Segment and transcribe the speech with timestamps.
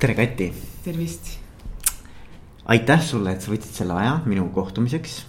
[0.00, 0.52] tere, Kati.
[0.84, 1.26] tervist.
[2.64, 5.26] aitäh sulle, et sa võtsid selle aja minu kohtumiseks.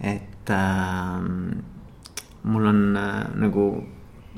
[0.00, 1.26] et äh,
[2.48, 3.64] mul on äh, nagu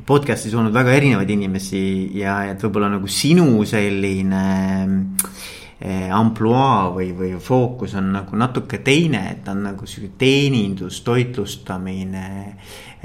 [0.06, 1.82] podcast'is olnud väga erinevaid inimesi
[2.18, 4.42] ja et võib-olla nagu sinu selline
[4.88, 12.26] äh, ampluaa või, või fookus on nagu natuke teine, et on nagu sihuke teenindus, toitlustamine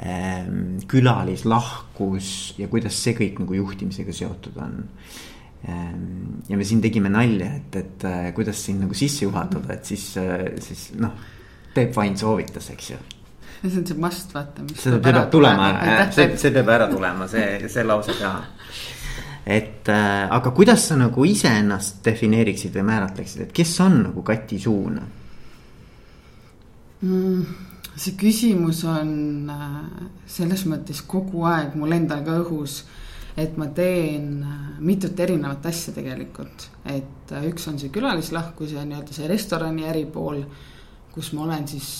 [0.02, 0.42] äh,.
[0.90, 4.78] külalislahkus ja kuidas see kõik nagu juhtimisega seotud on
[5.66, 10.04] ja me siin tegime nalja, et, et äh, kuidas siin nagu sisse juhatada, et siis,
[10.20, 11.14] äh, siis noh,
[11.74, 12.98] Peep Vain soovitas, eks ju.
[13.66, 14.62] see on see must vaata.
[14.76, 15.70] see peab tulema,
[16.14, 18.32] see, see peab ära tulema, see, see lause ka.
[19.46, 24.58] et äh, aga kuidas sa nagu iseennast defineeriksid või määratleksid, et kes on nagu Kati
[24.62, 25.00] Suun
[27.00, 27.46] mm,?
[27.96, 29.80] see küsimus on äh,
[30.28, 32.82] selles mõttes kogu aeg mul endal ka õhus
[33.36, 38.84] et ma teen äh, mitut erinevat asja tegelikult, et äh, üks on see külalislahkus ja
[38.88, 40.40] nii-öelda see restorani äripool,
[41.12, 41.90] kus ma olen siis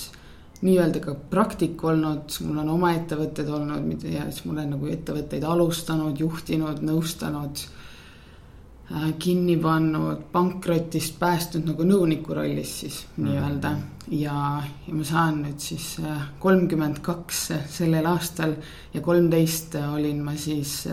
[0.64, 5.44] nii-öelda ka praktik olnud, mul on oma ettevõtted olnud ja siis ma olen nagu ettevõtteid
[5.44, 13.28] alustanud, juhtinud, nõustanud äh, kinni pannud, pankrotist päästnud nagu nõuniku rollis siis mm.
[13.28, 13.77] nii-öelda.
[14.16, 14.41] ja,
[14.88, 15.98] ja ma saan nüüd siis
[16.41, 18.56] kolmkümmend kaks sellel aastal
[18.97, 20.86] ja kolmteist olin ma siis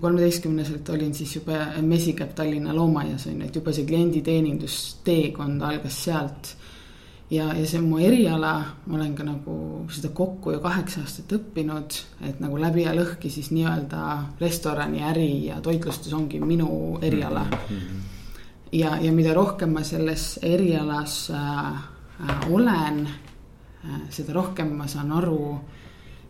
[0.00, 6.52] kolmeteistkümneselt olin siis juba Mesikäpp Tallinna loomaaias on ju, et juba see klienditeenindusteekond algas sealt.
[7.30, 8.52] ja, ja see on mu eriala,
[8.86, 9.54] ma olen ka nagu
[9.92, 14.04] seda kokku ju kaheksa aastat õppinud, et nagu läbi ja lõhki siis nii-öelda
[14.40, 17.76] restorani äri ja toitlustus ongi minu eriala mm.
[17.76, 18.06] -hmm.
[18.72, 21.82] ja, ja mida rohkem ma selles erialas äh,
[22.50, 23.08] olen
[23.84, 25.58] äh,, seda rohkem ma saan aru,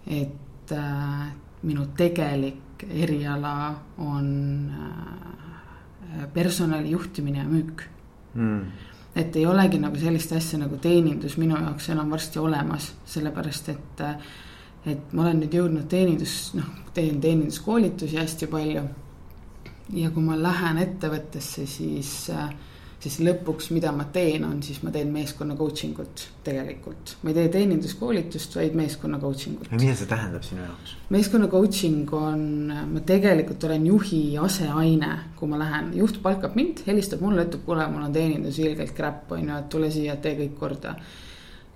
[0.07, 1.29] et äh,
[1.63, 4.29] minu tegelik eriala on
[4.71, 7.83] äh, personali juhtimine ja müük
[8.35, 8.61] mm..
[9.17, 14.05] et ei olegi nagu sellist asja nagu teenindus minu jaoks enam varsti olemas, sellepärast et.
[14.87, 18.87] et ma olen nüüd jõudnud teenindus, noh, teen teeninduskoolitusi hästi palju.
[19.99, 22.51] ja kui ma lähen ettevõttesse, siis äh,
[22.99, 27.15] siis lõpuks, mida ma teen, on siis ma teen meeskonna coaching ut tegelikult.
[27.23, 29.71] ma ei tee teeninduskoolitust, vaid meeskonna coaching ut.
[29.77, 30.97] mida see tähendab sinu jaoks?
[31.15, 32.43] meeskonna coaching on,
[32.93, 37.87] ma tegelikult olen juhi aseaine, kui ma lähen, juht palkab mind, helistab mulle, ütleb, kuule,
[37.93, 40.97] mul on teenindus ilgelt crap, on ju, et tule siia, tee kõik korda.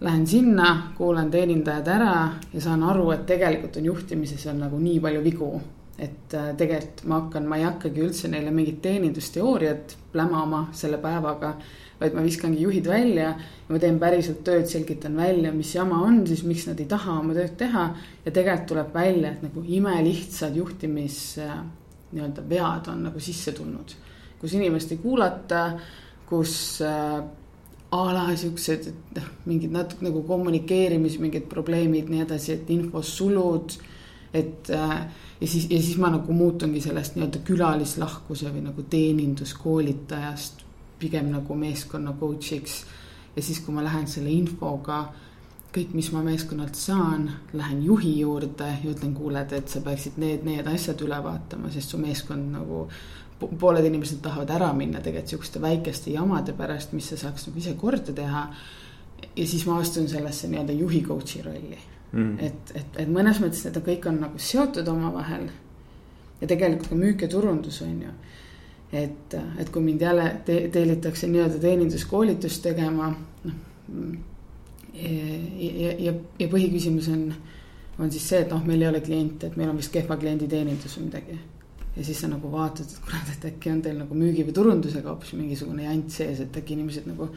[0.03, 2.16] Lähen sinna, kuulan teenindajad ära
[2.50, 5.53] ja saan aru, et tegelikult on juhtimises on nagu nii palju vigu
[5.98, 11.56] et äh, tegelikult ma hakkan, ma ei hakkagi üldse neile mingit teenindusteooriat plämama selle päevaga.
[12.03, 16.25] vaid ma viskangi juhid välja ja ma teen päriselt tööd, selgitan välja, mis jama on
[16.26, 17.84] siis, miks nad ei taha oma tööd teha.
[18.25, 21.60] ja tegelikult tuleb välja, et nagu imelihtsad juhtimis äh,
[22.12, 23.94] nii-öelda vead on nagu sisse tulnud.
[24.41, 25.78] kus inimest ei kuulata,
[26.26, 27.22] kus äh,
[27.92, 33.76] a la siuksed, et noh, mingid natuke nagu kommunikeerimis mingid probleemid, nii edasi, et infosulud,
[34.34, 35.06] et äh,
[35.41, 40.62] ja siis, ja siis ma nagu muutungi sellest nii-öelda külalislahkuse või nagu teeninduskoolitajast
[41.03, 42.84] pigem nagu meeskonna coach'iks.
[43.37, 45.03] ja siis, kui ma lähen selle infoga,
[45.72, 50.44] kõik, mis ma meeskonnalt saan, lähen juhi juurde ja ütlen, kuule, et sa peaksid need,
[50.44, 52.87] need asjad üle vaatama, sest su meeskond nagu
[53.42, 57.75] pooled inimesed tahavad ära minna tegelikult sihukeste väikeste jamade pärast, mis sa saaks nagu ise
[57.81, 58.44] korda teha.
[59.37, 61.78] ja siis ma astun sellesse nii-öelda juhi coach'i rolli
[62.12, 62.39] mm..
[62.39, 65.49] et, et, et mõnes mõttes need kõik on nagu seotud omavahel.
[66.41, 68.12] ja tegelikult ka müük ja turundus on ju.
[68.93, 73.12] et, et kui mind jälle te, tellitakse nii-öelda teeninduskoolitust tegema,
[73.45, 73.55] noh.
[74.95, 77.33] ja, ja, ja põhiküsimus on,
[77.99, 80.99] on siis see, et noh, meil ei ole kliente, et meil on vist kehva klienditeenindus
[80.99, 81.41] või midagi
[81.97, 85.11] ja siis sa nagu vaatad, et kurat, et äkki on teil nagu müügi või turundusega
[85.11, 87.28] hoopis mingisugune jant sees, et äkki inimesed nagu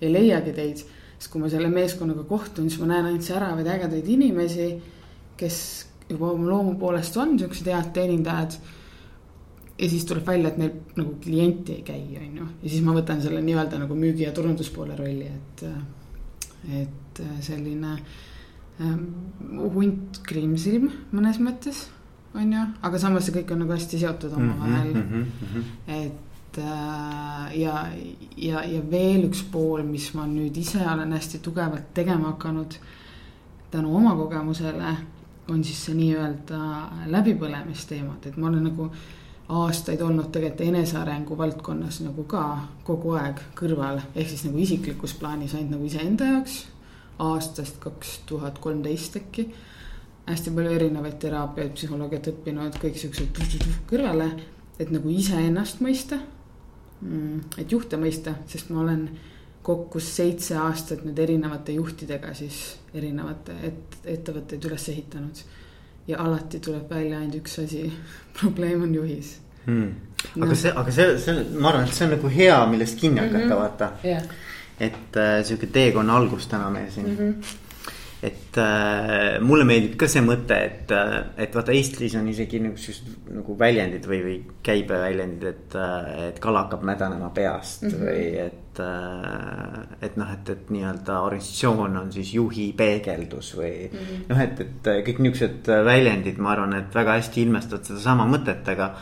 [0.00, 0.82] ei leiagi teid
[1.18, 4.68] siis kui ma selle meeskonnaga kohtun, siis ma näen ainult säravaid ägedaid inimesi,
[5.38, 5.58] kes
[6.10, 8.58] juba oma loomu poolest on siuksed head teenindajad.
[9.78, 12.94] ja siis tuleb välja, et neil nagu klienti ei käi, on ju, ja siis ma
[12.94, 15.64] võtan selle nii-öelda nagu müügi ja turunduspoole rolli, et,
[16.82, 17.96] et selline
[18.80, 19.02] ähm,
[19.74, 21.88] hunt kriimsilm mõnes mõttes
[22.38, 25.02] on ju, aga samas see kõik on nagu hästi seotud omavahel mm.
[25.02, 25.98] -hmm, mm -hmm.
[26.04, 27.86] et Äh, ja,
[28.36, 32.76] ja, ja veel üks pool, mis ma nüüd ise olen hästi tugevalt tegema hakanud
[33.72, 34.92] tänu oma kogemusele,
[35.50, 36.60] on siis see nii-öelda
[37.10, 38.88] läbipõlemisteemad, et ma olen nagu
[39.48, 42.44] aastaid olnud tegelikult enesearengu valdkonnas nagu ka
[42.86, 46.64] kogu aeg kõrval, ehk siis nagu isiklikus plaanis ainult nagu iseenda jaoks.
[47.18, 49.50] aastast kaks tuhat kolmteist äkki.
[50.26, 53.42] hästi palju erinevaid teraapiaid, psühholoogiat õppinud, kõik siuksed
[53.90, 54.30] kõrvale
[54.78, 56.18] et nagu iseennast mõista.
[57.58, 59.08] Et juhte mõista, sest ma olen
[59.64, 62.60] kokku seitse aastat nüüd erinevate juhtidega siis
[62.94, 65.44] erinevate et, ettevõtteid üles ehitanud.
[66.06, 67.92] ja alati tuleb välja ainult üks asi,
[68.40, 69.90] probleem on juhis hmm..
[70.36, 70.54] aga no.
[70.54, 73.50] see, aga see, see, ma arvan, et see on nagu hea, millest kinni hakata mm
[73.50, 73.60] -hmm.
[73.60, 74.22] vaata yeah..
[74.80, 77.16] et äh, sihuke teekonna algus täna meil siin mm.
[77.18, 77.63] -hmm
[78.24, 83.32] et äh, mulle meeldib ka see mõte, et, äh, et vaata Eestis on isegi niisugused
[83.34, 88.06] nagu väljendid või, või käibeväljendid, et, äh, et kala hakkab mädanema peast mm -hmm.
[88.08, 88.60] või et.
[88.80, 94.24] Äh, et noh, et, et nii-öelda organisatsioon on siis juhi peegeldus või mm -hmm.
[94.32, 98.94] noh, et, et kõik niisugused väljendid, ma arvan, et väga hästi ilmestavad sedasama mõtet, aga.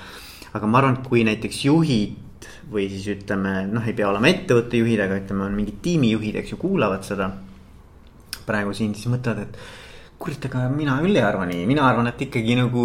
[0.52, 4.76] aga ma arvan, et kui näiteks juhid või siis ütleme, noh, ei pea olema ettevõtte
[4.76, 7.30] juhid, aga ütleme, on mingid tiimijuhid, eks ju, kuulavad seda
[8.46, 9.58] praegu siin, siis mõtlevad, et
[10.22, 12.82] kurat, aga mina küll ei arva nii, mina arvan, et ikkagi nagu,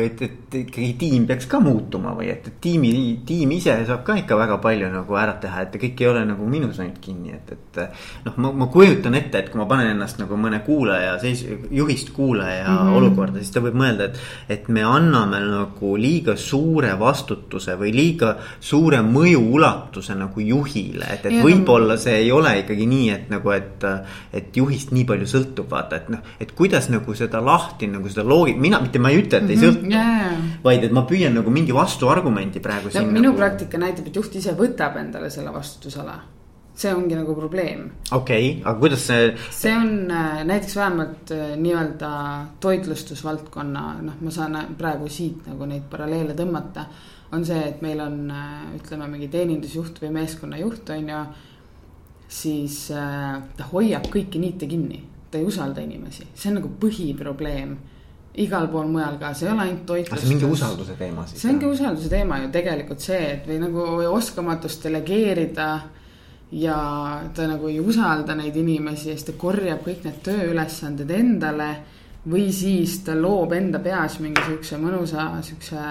[0.00, 2.92] et, et ikkagi tiim peaks ka muutuma või et, et tiimi,
[3.28, 6.48] tiim ise saab ka ikka väga palju nagu ära teha, et kõik ei ole nagu
[6.48, 7.80] minus ainult kinni, et, et.
[8.24, 12.14] noh, ma, ma kujutan ette, et kui ma panen ennast nagu mõne kuulaja seis-, juhist
[12.16, 12.96] kuulaja mm -hmm.
[13.00, 14.22] olukorda, siis ta võib mõelda, et.
[14.56, 21.44] et me anname nagu liiga suure vastutuse või liiga suure mõjuulatuse nagu juhile, et, et
[21.44, 23.84] võib-olla see ei ole ikkagi nii, et nagu, et.
[24.32, 28.22] et juhist nii palju sõltub, vaata, et noh, et kuidas nagu seda lahti nagu seda
[28.22, 30.44] loogit-, mina mitte ma ei ütle, et ei mm -hmm, sõltu yeah..
[30.64, 33.06] vaid et ma püüan nagu mingi vastuargumendi praegu no,.
[33.08, 33.40] minu nagu...
[33.40, 36.20] praktika näitab, et juht ise võtab endale selle vastutusala
[36.74, 37.90] see ongi nagu probleem.
[38.12, 39.32] okei okay,, aga kuidas see.
[39.50, 42.10] see on äh, näiteks vähemalt äh, nii-öelda
[42.60, 46.86] toitlustusvaldkonna, noh, ma saan praegu siit nagu neid paralleele tõmmata.
[47.32, 51.22] on see, et meil on, äh, ütleme mingi teenindusjuht või meeskonnajuht on ju.
[52.32, 57.72] siis ta hoiab kõiki niite kinni ta ei usalda inimesi, see on nagu põhiprobleem
[58.42, 60.20] igal pool mujal ka, see ei ole ainult toitlustus.
[60.20, 61.40] see on mingi usalduse teema siis.
[61.42, 65.68] see ongi usalduse teema ju tegelikult see, et või nagu oskamatus delegeerida.
[66.52, 66.76] ja
[67.34, 71.70] ta nagu ei usalda neid inimesi ja siis ta korjab kõik need tööülesanded endale.
[72.28, 75.86] või siis ta loob enda peas mingi siukse mõnusa siukse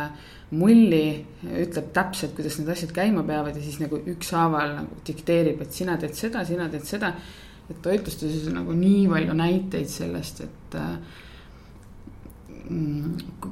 [0.51, 5.73] mulli, ütleb täpselt, kuidas need asjad käima peavad ja siis nagu ükshaaval nagu dikteerib, et
[5.73, 7.13] sina teed seda, sina teed seda
[7.71, 10.95] et toitlustuses on nagu nii palju näiteid sellest, et äh,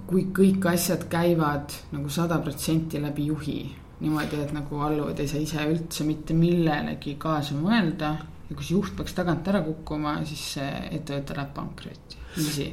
[0.07, 3.61] kui kõik asjad käivad nagu sada protsenti läbi juhi.
[3.99, 8.13] niimoodi, et nagu alluvad ei saa ise üldse mitte millelegi kaasa mõelda.
[8.49, 12.69] ja kui see juht peaks tagant ära kukkuma, siis see ettevõte läheb pankrotti, easy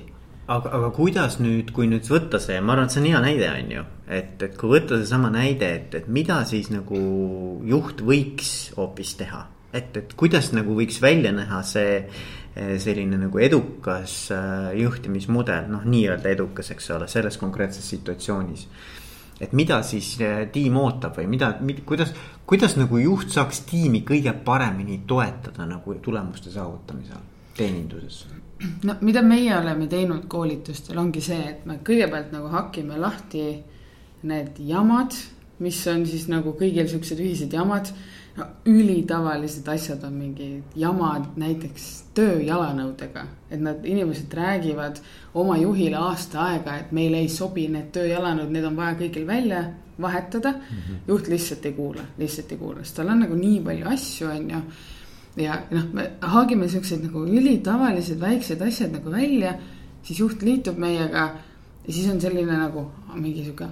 [0.47, 3.51] aga, aga kuidas nüüd, kui nüüd võtta see, ma arvan, et see on hea näide,
[3.51, 3.85] on ju.
[4.07, 7.03] et, et kui võtta seesama näide, et, et mida siis nagu
[7.67, 9.43] juht võiks hoopis teha
[9.73, 15.87] et, et kuidas nagu võiks välja näha see eh, selline nagu edukas eh, juhtimismudel, noh,
[15.87, 18.67] nii-öelda edukas, eks ole, selles konkreetses situatsioonis.
[19.41, 22.15] et mida siis eh, tiim ootab või mida, mida, kuidas,
[22.47, 27.23] kuidas nagu juht saaks tiimi kõige paremini toetada nagu tulemuste saavutamisel
[27.57, 28.27] teeninduses?
[28.85, 33.49] no mida meie oleme teinud koolitustel ongi see, et me kõigepealt nagu hakime lahti
[34.27, 35.13] need jamad,
[35.61, 37.93] mis on siis nagu kõigil siuksed ühised jamad
[38.37, 41.87] no ülitavalised asjad on mingid jamad näiteks
[42.17, 43.25] tööjalanõudega.
[43.51, 45.01] et nad, inimesed räägivad
[45.35, 49.65] oma juhile aasta aega, et meile ei sobi need tööjalanõud, need on vaja kõigil välja
[50.01, 50.77] vahetada mm.
[50.77, 50.99] -hmm.
[51.09, 54.51] juht lihtsalt ei kuula, lihtsalt ei kuula, sest tal on nagu nii palju asju, on
[54.51, 54.63] ju.
[55.37, 59.55] ja noh, me haagime siukseid nagu ülitavalised väiksed asjad nagu välja,
[60.03, 61.31] siis juht liitub meiega
[61.87, 62.83] ja siis on selline nagu
[63.17, 63.67] mingi sihuke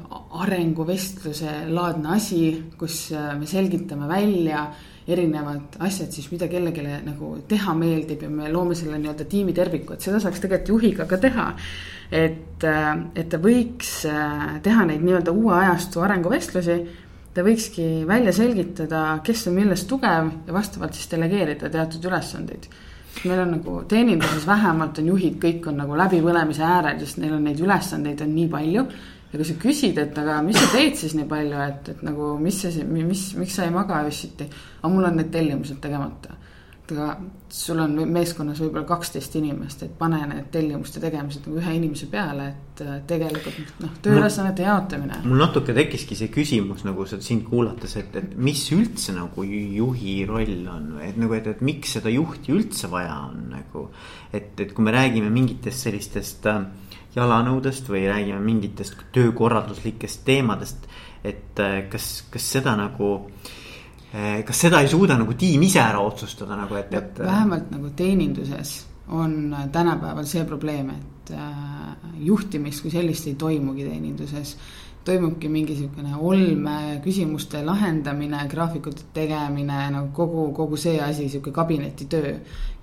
[0.44, 2.40] arenguvestluse laadne asi,
[2.78, 4.68] kus äh, me selgitame välja
[5.11, 9.97] erinevad asjad siis, mida kellelegi nagu teha meeldib ja me loome selle nii-öelda tiimi terviku,
[9.97, 11.50] et seda saaks tegelikult juhiga ka teha.
[12.14, 16.78] et, äh, et ta võiks äh, teha neid nii-öelda uue ajastu arenguvestlusi.
[17.35, 22.68] ta võikski välja selgitada, kes on milles tugev ja vastavalt siis delegeerida teatud ülesandeid
[23.25, 27.44] meil on nagu teeninduses vähemalt on juhid, kõik on nagu läbipõlemise äärel, sest neil on
[27.49, 28.87] neid ülesandeid on nii palju.
[29.33, 32.35] ja kui sa küsid, et aga mis sa teed siis nii palju, et, et nagu
[32.38, 34.49] mis see, mis, miks sa ei maga öösiti.
[34.80, 36.38] aga mul on need tellimused tegemata
[36.84, 37.14] et aga
[37.48, 42.48] sul on meeskonnas võib-olla kaksteist inimest, et pane need tellimuste tegemised nagu ühe inimese peale,
[42.50, 45.22] et äh, tegelikult noh, tööülesannete jaotamine.
[45.24, 50.68] mul natuke tekkiski see küsimus nagu sind kuulates, et, et mis üldse nagu juhi roll
[50.68, 53.88] on et nagu, et, et miks seda juhti üldse vaja on nagu.
[54.32, 56.66] et, et kui me räägime mingitest sellistest äh,
[57.16, 60.84] jalanõudest või räägime mingitest töökorralduslikest teemadest,
[61.24, 63.63] et äh, kas, kas seda nagu Eh,
[64.47, 67.18] kas seda ei suuda nagu tiim ise ära otsustada nagu, et, et.
[67.18, 68.76] vähemalt nagu teeninduses
[69.09, 74.56] on tänapäeval see probleem, et äh, juhtimist kui sellist ei toimugi teeninduses.
[75.04, 82.32] Toimubki mingi niisugune olme küsimuste lahendamine, graafikute tegemine, nagu kogu, kogu see asi, sihuke kabinetitöö.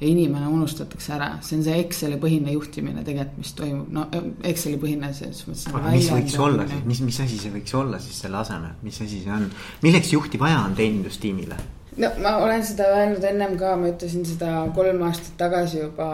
[0.02, 4.08] ja inimene unustatakse ära, see on see Exceli põhine juhtimine tegelikult, mis toimub, no
[4.44, 5.68] Exceli põhine selles mõttes.
[5.70, 8.98] aga mis võiks olla siis, mis, mis asi see võiks olla siis selle asemel, mis
[9.02, 9.46] asi see on,
[9.86, 11.60] milleks juhti vaja on teenindustiimile?
[12.02, 16.10] no ma olen seda öelnud ennem ka, ma ütlesin seda kolm aastat tagasi juba.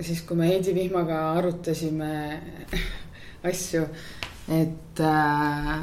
[0.00, 2.12] siis, kui me Heidi Vihmaga arutasime
[3.50, 3.86] asju
[4.48, 5.78] et, äh,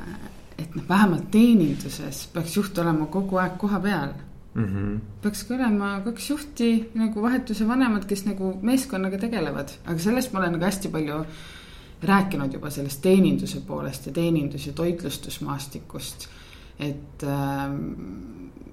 [0.57, 4.13] et noh, vähemalt teeninduses peaks juht olema kogu aeg koha peal
[4.53, 4.63] mm.
[4.65, 4.99] -hmm.
[5.21, 10.39] peaks ka olema kaks juhti nagu vahetuse vanemad, kes nagu meeskonnaga tegelevad, aga sellest ma
[10.39, 11.25] olen nagu hästi palju
[12.03, 16.27] rääkinud juba sellest teeninduse poolest ja teenindus- ja toitlustusmaastikust.
[16.79, 17.71] et äh,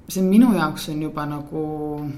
[0.09, 2.11] see minu jaoks on juba nagu,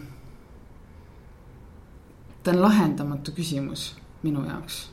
[2.42, 4.91] ta on lahendamatu küsimus minu jaoks.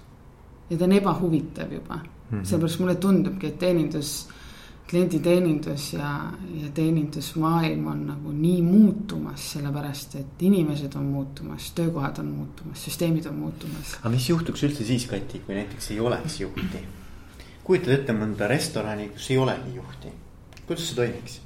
[0.69, 2.45] Ja ta on ebahuvitav juba mm -hmm..
[2.45, 4.27] seepärast mulle tundubki, et teenindus,
[4.89, 12.25] klienditeenindus ja, ja teenindusmaailm on nagu nii muutumas, sellepärast et inimesed on muutumas, töökohad on
[12.25, 13.97] muutumas, süsteemid on muutumas.
[13.99, 16.85] aga mis juhtuks üldse siis, Kati, kui näiteks ei oleks juhti?
[17.63, 20.07] kujutad ette mõnda restorani, kus ei olegi juhti,
[20.67, 21.41] kuidas see toimiks?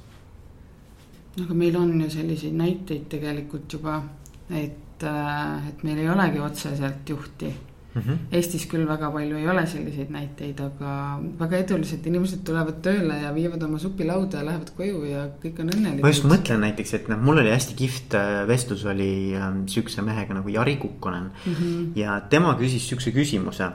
[1.44, 4.02] aga meil on ju selliseid näiteid tegelikult juba,
[4.50, 7.54] et, äh, et meil ei olegi otseselt juhti
[7.94, 8.16] Mm -hmm.
[8.32, 13.30] Eestis küll väga palju ei ole selliseid näiteid, aga väga edulised inimesed tulevad tööle ja
[13.34, 16.02] viivad oma supilauda ja lähevad koju ja kõik on õnnelikud.
[16.02, 20.02] ma just mõtlen näiteks, et noh, mul oli hästi kihvt äh, vestlus oli äh, sihukese
[20.02, 21.52] mehega nagu Jari Kukkonen mm.
[21.52, 21.88] -hmm.
[21.94, 23.70] ja tema küsis sihukese küsimuse.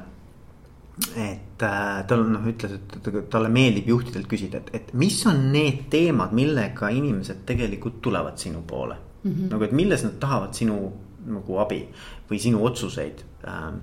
[1.16, 5.86] et äh, tal noh, ütles, et talle meeldib juhtidelt küsida, et, et mis on need
[5.90, 9.32] teemad, millega inimesed tegelikult tulevad sinu poole mm.
[9.32, 9.50] -hmm.
[9.50, 10.92] nagu, et milles nad tahavad sinu
[11.26, 11.88] nagu abi
[12.30, 13.29] või sinu otsuseid.
[13.48, 13.82] Ähm,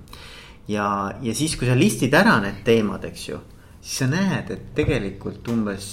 [0.67, 0.87] ja,
[1.21, 3.39] ja siis, kui sa listid ära need teemad, eks ju,
[3.81, 5.87] siis sa näed, et tegelikult umbes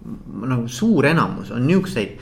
[0.00, 2.14] nagu suur enamus on niukseid,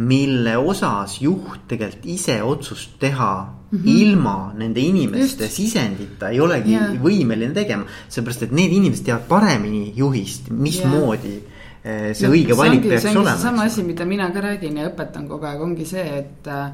[0.00, 3.88] mille osas juht tegelikult ise otsust teha mm -hmm.
[3.88, 5.56] ilma nende inimeste Just.
[5.56, 7.02] sisendita ei olegi yeah.
[7.02, 7.84] võimeline tegema.
[8.08, 13.36] sellepärast, et need inimesed teavad paremini juhist, mismoodi yeah see õige valik peaks olema.
[13.40, 16.72] sama asi, mida mina ka räägin ja õpetan kogu aeg, ongi see, et äh,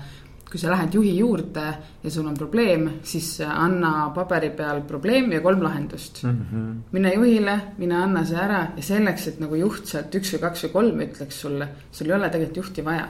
[0.51, 1.65] kui sa lähed juhi juurde
[2.03, 6.47] ja sul on probleem, siis anna paberi peal probleem ja kolm lahendust mm.
[6.53, 6.75] -hmm.
[6.93, 10.65] mine juhile, mine anna see ära ja selleks, et nagu juht sealt üks või kaks
[10.65, 13.09] või kolm ütleks sulle, sul ei ole tegelikult juhti vaja.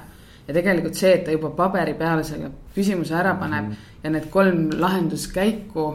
[0.48, 4.02] ja tegelikult see, et ta juba paberi peale selle küsimuse ära paneb mm -hmm.
[4.04, 5.86] ja need kolm lahenduskäiku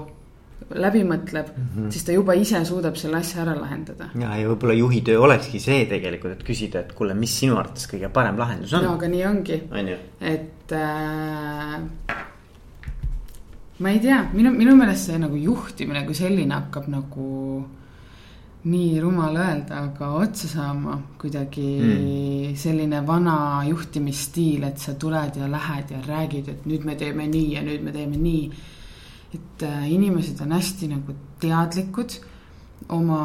[0.75, 1.91] läbi mõtleb mm, -hmm.
[1.91, 4.09] siis ta juba ise suudab selle asja ära lahendada.
[4.15, 7.87] ja, ja võib-olla juhi töö olekski see tegelikult, et küsida, et kuule, mis sinu arvates
[7.91, 8.83] kõige parem lahendus on.
[8.83, 9.93] no aga nii ongi, on
[10.31, 11.81] et äh,
[13.79, 17.29] ma ei tea, minu, minu meelest see nagu juhtimine kui selline hakkab nagu
[18.63, 22.57] nii rumal öelda, aga otsa saama kuidagi mm.
[22.61, 27.55] selline vana juhtimisstiil, et sa tuled ja lähed ja räägid, et nüüd me teeme nii
[27.55, 28.43] ja nüüd me teeme nii
[29.33, 32.17] et äh, inimesed on hästi nagu teadlikud
[32.91, 33.21] oma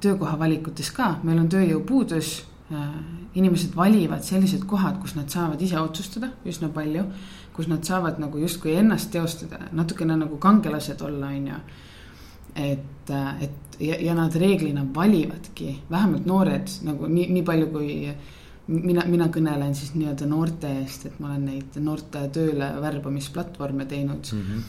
[0.00, 2.36] töökoha valikutes ka, meil on tööjõupuudus.
[2.70, 2.86] Äh,
[3.34, 7.04] inimesed valivad sellised kohad, kus nad saavad ise otsustada üsna palju,
[7.54, 11.58] kus nad saavad nagu justkui ennast teostada, natukene nagu kangelased olla, on ju.
[12.54, 18.14] et, äh, et ja, ja nad reeglina valivadki, vähemalt noored nagu nii, nii palju kui
[18.70, 24.30] mina, mina kõnelen siis nii-öelda noorte eest, et ma olen neid noorte tööle värbamisplatvorme teinud
[24.32, 24.46] mm.
[24.46, 24.62] -hmm.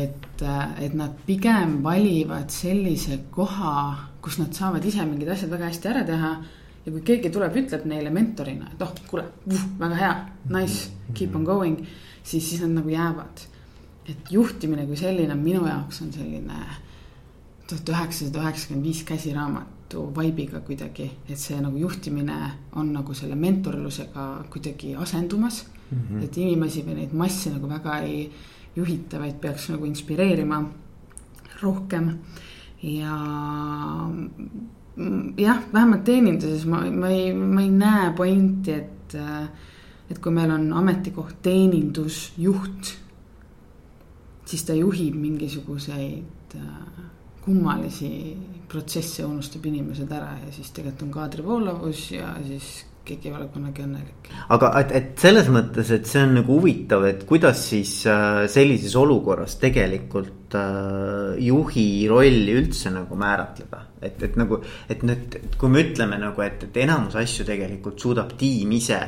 [0.00, 0.44] et,
[0.84, 3.76] et nad pigem valivad sellise koha,
[4.20, 6.32] kus nad saavad ise mingid asjad väga hästi ära teha.
[6.86, 9.24] ja kui keegi tuleb, ütleb neile mentorina, et oh, kuule,
[9.78, 10.14] väga hea,
[10.54, 11.80] nice, keep on going,
[12.22, 13.46] siis, siis nad nagu jäävad.
[14.08, 16.60] et juhtimine kui selline minu jaoks on selline
[17.66, 23.34] tuhat üheksasada üheksakümmend viis käsiraamat raamatu vibe'iga kuidagi, et see nagu juhtimine on nagu selle
[23.34, 25.98] mentorlusega kuidagi asendumas mm.
[25.98, 26.24] -hmm.
[26.24, 28.30] et inimesi või neid masse nagu väga ei
[28.76, 30.64] juhita, vaid peaks nagu inspireerima
[31.62, 32.18] rohkem.
[32.82, 33.16] ja
[35.36, 39.14] jah, vähemalt teeninduses ma, ma ei, ma ei näe pointi, et,
[40.10, 42.96] et kui meil on ametikoht teenindusjuht,
[44.44, 46.56] siis ta juhib mingisuguseid
[47.44, 48.36] kummalisi
[48.68, 53.84] protsesse unustab inimesed ära ja siis tegelikult on kaadrivoolavus ja siis keegi ei ole kunagi
[53.84, 54.30] õnnelik.
[54.54, 58.96] aga et, et selles mõttes, et see on nagu huvitav, et kuidas siis äh, sellises
[58.98, 63.84] olukorras tegelikult äh, juhi rolli üldse nagu määratleda.
[64.00, 64.60] et, et nagu,
[64.92, 69.00] et nüüd, kui me ütleme nagu, et, et enamus asju tegelikult suudab tiim ise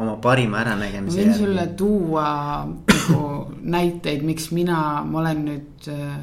[0.00, 1.16] oma parima äranägemise.
[1.16, 2.28] ma võin sulle tuua
[2.68, 3.24] nagu
[3.60, 6.20] näiteid, miks mina, ma olen nüüd äh,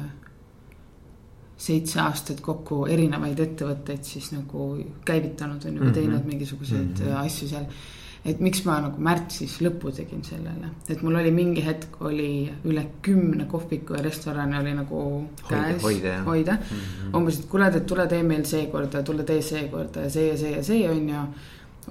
[1.58, 5.94] seitse aastat kokku erinevaid ettevõtteid siis nagu käivitanud on ju, või Mhm.
[5.94, 7.08] teinud mingisuguseid Mhm.
[7.08, 7.66] äh, asju seal.
[8.24, 12.86] et miks ma nagu märtsis lõpu tegin sellele, et mul oli mingi hetk oli üle
[13.02, 14.98] kümne kohviku ja restorani oli nagu
[15.42, 16.24] Hoida- käes hoida, jah.
[16.26, 16.52] hoida.
[16.54, 17.14] Mhm.
[17.16, 20.50] umbes, et kuule, et tule tee meil seekorda, tule tee seekorda ja see ja see
[20.56, 21.14] ja see on ju.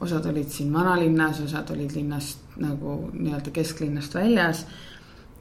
[0.02, 4.66] osad olid siin vanalinnas, osad olid linnast nagu nii-öelda kesklinnast väljas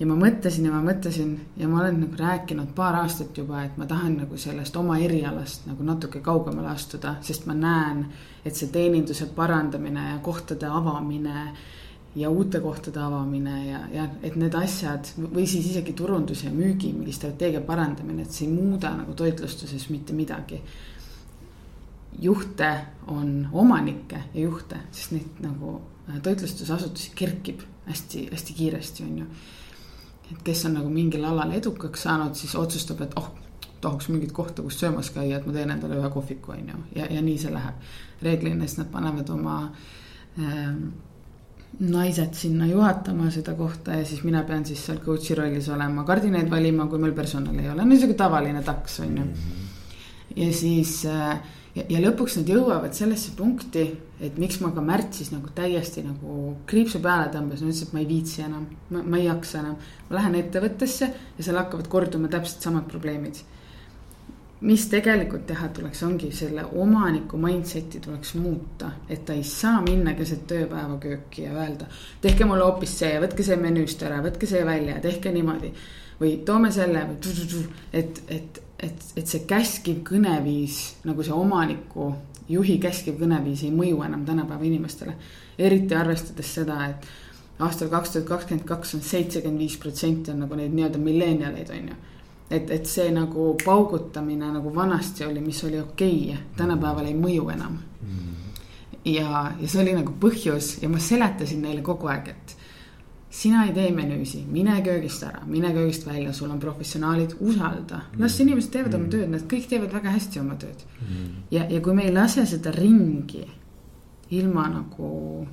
[0.00, 3.79] ja ma mõtlesin ja ma mõtlesin ja ma olen nagu rääkinud paar aastat juba, et
[3.81, 8.05] ma tahan nagu sellest oma erialast nagu natuke kaugemale astuda, sest ma näen,
[8.45, 11.47] et see teeninduse parandamine ja kohtade avamine
[12.17, 16.93] ja uute kohtade avamine ja, ja et need asjad või siis isegi turundus ja müügi
[16.93, 20.62] mingi strateegia parandamine, et see ei muuda nagu toitlustuses mitte midagi.
[22.19, 22.71] juhte
[23.07, 25.81] on omanikke ja juhte, sest neid nagu
[26.23, 29.26] toitlustusasutusi kerkib hästi-hästi kiiresti, on ju
[30.33, 33.30] et kes on nagu mingil alal edukaks saanud, siis otsustab, et oh,
[33.80, 37.09] tahaks mingit kohta, kus söömas käia, et ma teen endale ühe kohviku, on ju, ja,
[37.12, 37.83] ja nii see läheb.
[38.23, 39.56] reeglina siis nad panevad oma
[40.40, 40.87] ähm,
[41.80, 46.50] naised sinna juhatama seda kohta ja siis mina pean siis seal coach'i rollis olema, kardineid
[46.50, 49.26] valima, kui meil personali ei ole, no sihuke tavaline taks, on ju.
[50.37, 51.38] ja siis äh,
[51.76, 53.87] ja, ja lõpuks nad jõuavad sellesse punkti,
[54.25, 58.09] et miks ma ka märtsis nagu täiesti nagu kriipsu peale tõmbasin, ütlesin, et ma ei
[58.09, 58.64] viitsi enam,
[58.95, 59.76] ma, ei jaksa enam.
[60.09, 63.42] ma lähen ettevõttesse ja seal hakkavad korduma täpselt samad probleemid.
[64.61, 70.14] mis tegelikult teha tuleks, ongi selle omaniku mindset'i tuleks muuta, et ta ei saa minna
[70.16, 71.87] keset tööpäeva kööki ja öelda.
[72.21, 75.73] tehke mulle hoopis see, võtke see menüüst ära, võtke see välja, tehke niimoodi.
[76.21, 77.02] või toome selle,
[77.92, 82.11] et, et et, et see käskiv kõneviis nagu see omaniku,
[82.49, 85.14] juhi käskiv kõneviis ei mõju enam tänapäeva inimestele.
[85.59, 87.06] eriti arvestades seda, et
[87.64, 91.88] aastal kaks tuhat kakskümmend kaks on seitsekümmend viis protsenti on nagu neid nii-öelda millennialeid, on
[91.88, 91.97] ju.
[92.50, 97.49] et, et see nagu paugutamine nagu vanasti oli, mis oli okei okay,, tänapäeval ei mõju
[97.54, 97.78] enam.
[99.04, 102.45] ja, ja see oli nagu põhjus ja ma seletasin neile kogu aeg, et
[103.31, 108.01] sina ei tee menüüsi, mine köögist ära, mine köögist välja, sul on professionaalid, usalda.
[108.19, 110.85] las inimesed teevad oma tööd, nad kõik teevad väga hästi oma tööd.
[111.51, 113.45] ja, ja kui me ei lase seda ringi
[114.31, 115.47] ilma nagu,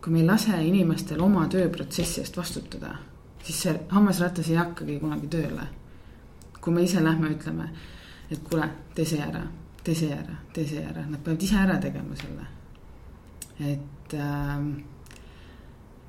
[0.00, 2.96] kui me ei lase inimestel oma tööprotsessi eest vastutada,
[3.42, 5.66] siis see hammasratas ei hakkagi kunagi tööle.
[6.60, 7.70] kui me ise lähme, ütleme,
[8.30, 9.42] et kuule, tee see ära,
[9.82, 12.46] tee see ära, tee see ära, nad peavad ise ära tegema selle.
[13.60, 14.64] et äh,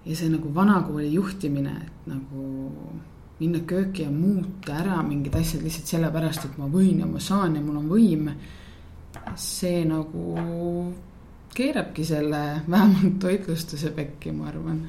[0.05, 2.45] ja see nagu vanakooli juhtimine, et nagu
[3.41, 7.57] minna kööki ja muuta ära mingid asjad lihtsalt sellepärast, et ma võin ja ma saan
[7.57, 8.27] ja mul on võim.
[9.35, 10.35] see nagu
[11.53, 14.81] keerabki selle vähemalt toitlustuse pekki, ma arvan.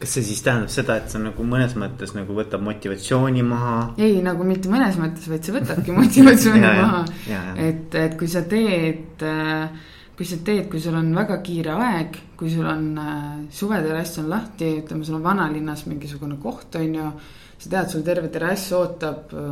[0.00, 3.76] kas see siis tähendab seda, et see nagu mõnes mõttes nagu võtab motivatsiooni maha?
[3.98, 7.04] ei, nagu mitte mõnes mõttes, vaid see võtabki motivatsiooni Ja, maha.
[7.56, 9.90] et, et kui sa teed äh,
[10.20, 13.20] kui sa teed, kui sul on väga kiire aeg, kui sul on äh,
[13.56, 17.06] suveterrass on lahti, ütleme, sul on vanalinnas mingisugune koht, on ju.
[17.60, 19.46] sa tead, sul terve terrass ootab äh,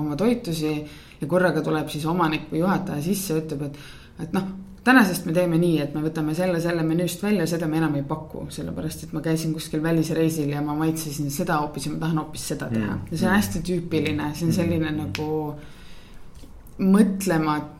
[0.00, 0.72] oma toitusi
[1.20, 3.76] ja korraga tuleb siis omanik või juhataja sisse ütleb, et,
[4.24, 4.48] et noh.
[4.84, 8.08] tänasest me teeme nii, et me võtame selle, selle menüüst välja, seda me enam ei
[8.08, 12.24] paku, sellepärast et ma käisin kuskil välisreisil ja ma maitsesin seda hoopis ja ma tahan
[12.24, 13.06] hoopis seda teha Mm.
[13.12, 15.04] ja see on hästi tüüpiline, see on selline mm.
[15.04, 15.30] nagu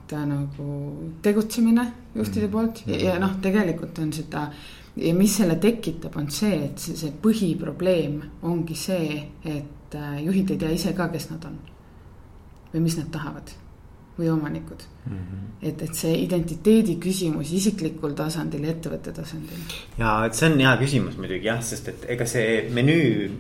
[0.05, 4.51] mõtlemata nagu tegutsemine juhtide poolt ja, ja noh, tegelikult on seda.
[4.97, 10.51] ja mis selle tekitab, on see, et see, see põhiprobleem ongi see, et äh, juhid
[10.51, 11.59] ei tea ise ka, kes nad on.
[12.73, 13.51] või mis nad tahavad
[14.17, 15.13] või omanikud mm.
[15.13, 15.47] -hmm.
[15.63, 19.59] et, et see identiteedi küsimus isiklikul tasandil ja ettevõtte tasandil.
[19.99, 23.31] ja et see on hea küsimus muidugi jah, sest et ega see menüü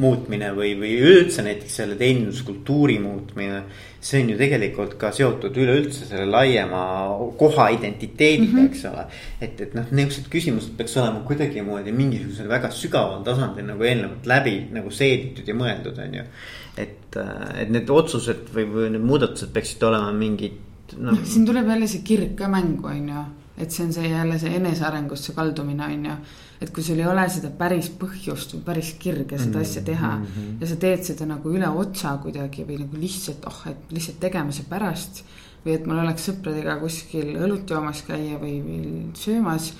[0.00, 3.62] muutmine või, või üleüldse näiteks selle teeninduskultuuri muutmine.
[4.04, 6.82] See on ju tegelikult ka seotud üleüldse selle laiema
[7.40, 8.72] koha identiteediga mm, -hmm.
[8.72, 9.04] eks ole.
[9.40, 14.56] et, et noh, niisugused küsimused peaks olema kuidagimoodi mingisugusel väga sügaval tasandil nagu eelnevalt läbi
[14.72, 16.26] nagu seeditud ja mõeldud, on ju.
[16.76, 17.16] et,
[17.62, 20.60] et need otsused või, või need muudatused peaksid olema mingid
[20.98, 21.10] no..
[21.10, 23.24] noh, siin tuleb jälle see kirg ka mängu, on ju
[23.56, 26.16] et see on see jälle see enesearengusse kaldumine on ju.
[26.60, 30.26] Et kui sul ei ole seda päris põhjust või päris kirge seda asja teha mm.
[30.26, 30.60] -hmm.
[30.60, 34.68] ja sa teed seda nagu üle otsa kuidagi või nagu lihtsalt, oh, et lihtsalt tegemise
[34.68, 35.24] pärast.
[35.64, 39.72] või et mul oleks sõpradega kuskil õlut joomas käia või, või söömas.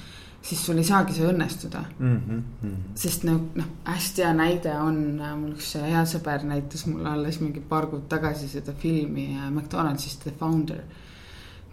[0.43, 2.21] siis sul ei saagi see õnnestuda mm.
[2.29, 2.75] -hmm.
[2.95, 7.61] sest noh, noh hästi hea näide on, mul üks hea sõber näitas mulle alles mingi
[7.61, 10.85] paar kuud tagasi seda filmi McDonaldsist The Founder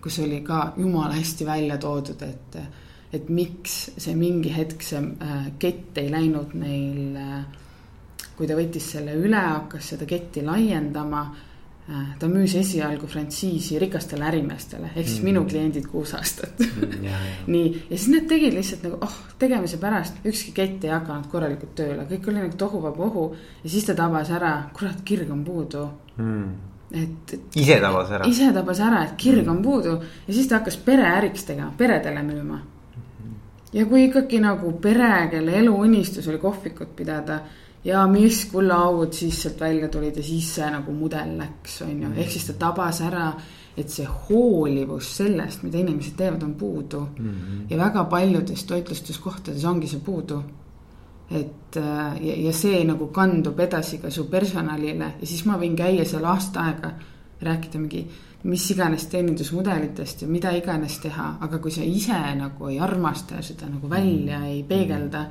[0.01, 2.57] kus oli ka jumala hästi välja toodud, et,
[3.13, 7.39] et miks see mingi hetk see äh, kett ei läinud neil äh,.
[8.37, 14.25] kui ta võttis selle üle, hakkas seda ketti laiendama äh, ta müüs esialgu frantsiisi rikastele
[14.29, 15.27] ärimeestele ehk siis mm.
[15.29, 17.05] minu kliendid kuus aastat mm,.
[17.53, 21.75] nii, ja siis nad tegid lihtsalt nagu oh, tegemise pärast, ükski kett ei hakanud korralikult
[21.77, 23.29] tööle, kõik oli nagu tohuvabohu.
[23.63, 27.55] ja siis ta tabas ära, kurat, kirg on puudu mm et, et.
[27.55, 28.27] ise tabas ära.
[28.27, 29.95] ise tabas ära, et kirg on puudu
[30.27, 32.59] ja siis ta hakkas pereäriks tegema, peredele müüma.
[33.73, 37.39] Ja kui ikkagi nagu pere, kelle eluunistus oli kohvikut pidada
[37.83, 42.13] ja mis kullaaugud siis sealt välja tulid ja siis see nagu mudel läks, on ju,
[42.15, 43.31] ehk siis ta tabas ära
[43.77, 47.29] et see hoolivus sellest, mida inimesed teevad, on puudu mm.
[47.29, 47.61] -hmm.
[47.69, 50.43] ja väga paljudes toitlustuskohtades ongi see puudu
[51.31, 55.75] et äh, ja, ja see nagu kandub edasi ka su personalile ja siis ma võin
[55.75, 56.91] käia seal aasta aega,
[57.41, 58.07] rääkida mingi
[58.43, 63.45] mis iganes teenindusmudelitest ja mida iganes teha, aga kui sa ise nagu ei armasta ja
[63.45, 65.25] seda nagu välja ei peegelda,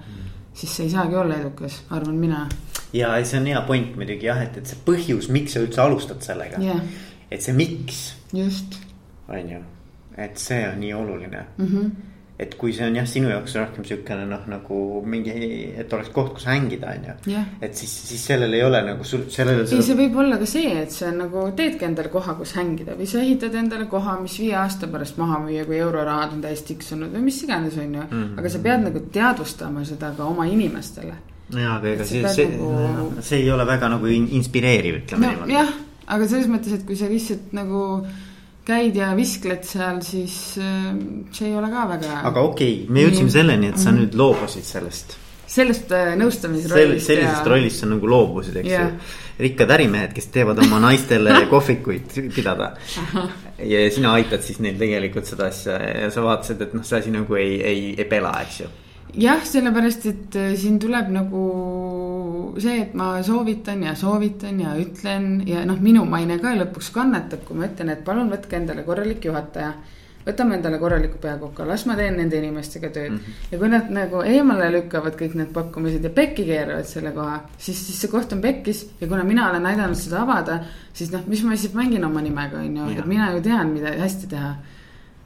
[0.55, 2.45] siis sa ei saagi olla edukas, arvan mina.
[2.93, 6.23] ja see on hea point muidugi jah, et, et see põhjus, miks sa üldse alustad
[6.23, 6.81] sellega yeah.,
[7.31, 8.15] et see miks.
[8.33, 8.79] just.
[9.29, 9.61] on ju,
[10.19, 11.67] et see on nii oluline mm.
[11.67, 11.91] -hmm
[12.41, 14.77] et kui see on jah, sinu jaoks rohkem siukene noh, nagu
[15.09, 15.33] mingi,
[15.81, 17.43] et oleks koht, kus hängida, on ju.
[17.61, 19.61] et siis, siis sellel ei ole nagu sul, sellel.
[19.67, 23.09] ei, see võib olla ka see, et sa nagu teedki endale koha, kus hängida või
[23.11, 27.13] sa ehitad endale koha, mis viie aasta pärast maha müüa, kui eurorahad on täis tiksunud
[27.13, 28.07] või mis iganes, on ju.
[28.07, 28.33] -hmm.
[28.41, 31.15] aga sa pead nagu teadvustama seda ka oma inimestele.
[31.51, 33.13] jaa, aga ega see, see, nagu...
[33.21, 35.59] see ei ole väga nagu inspireeriv, ütleme no, niimoodi.
[35.59, 35.77] jah,
[36.07, 37.85] aga selles mõttes, et kui sa lihtsalt nagu
[38.67, 40.93] käid ja viskled seal, siis äh,
[41.35, 42.21] see ei ole ka väga.
[42.31, 44.03] aga okei okay,, me jõudsime selleni, et sa mm.
[44.03, 45.17] nüüd loobusid sellest.
[45.51, 47.07] sellest äh, nõustamisrollist.
[47.07, 47.49] sellisest ja...
[47.53, 48.85] rollist sa nagu loobusid, eks ju.
[49.41, 52.75] rikkad ärimehed, kes teevad oma naistele kohvikuid pidada.
[53.59, 57.15] ja sina aitad siis neil tegelikult seda asja ja sa vaatasid, et noh, see asi
[57.15, 58.71] nagu ei, ei, ei pela, eks ju
[59.19, 61.45] jah, sellepärast, et äh, siin tuleb nagu
[62.61, 67.45] see, et ma soovitan ja soovitan ja ütlen ja noh, minu maine ka lõpuks kannatab,
[67.47, 69.73] kui ma ütlen, et palun võtke endale korralik juhataja.
[70.21, 73.17] võtame endale korraliku peakoka, las ma teen nende inimestega tööd mm.
[73.19, 73.53] -hmm.
[73.53, 77.87] ja kui nad nagu eemale lükkavad kõik need pakkumised ja pekki keeravad selle koha, siis,
[77.87, 78.87] siis see koht on pekkis.
[79.01, 80.61] ja kuna mina olen aidanud seda avada,
[80.93, 84.27] siis noh, mis ma siis mängin oma nimega, on ju, mina ju tean, mida hästi
[84.27, 84.55] teha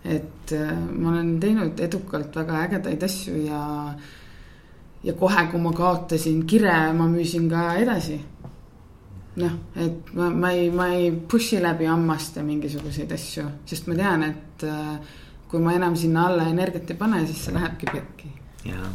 [0.05, 3.63] et äh, ma olen teinud edukalt väga ägedaid asju ja,
[5.05, 8.21] ja kohe, kui ma kaotasin kire, ma müüsin ka edasi.
[9.41, 14.29] noh, et ma, ma ei, ma ei push'i läbi hammaste mingisuguseid asju, sest ma tean,
[14.29, 15.17] et äh,
[15.51, 18.31] kui ma enam sinna alla energiat ei pane, siis see lähebki pekki.
[18.69, 18.93] jaa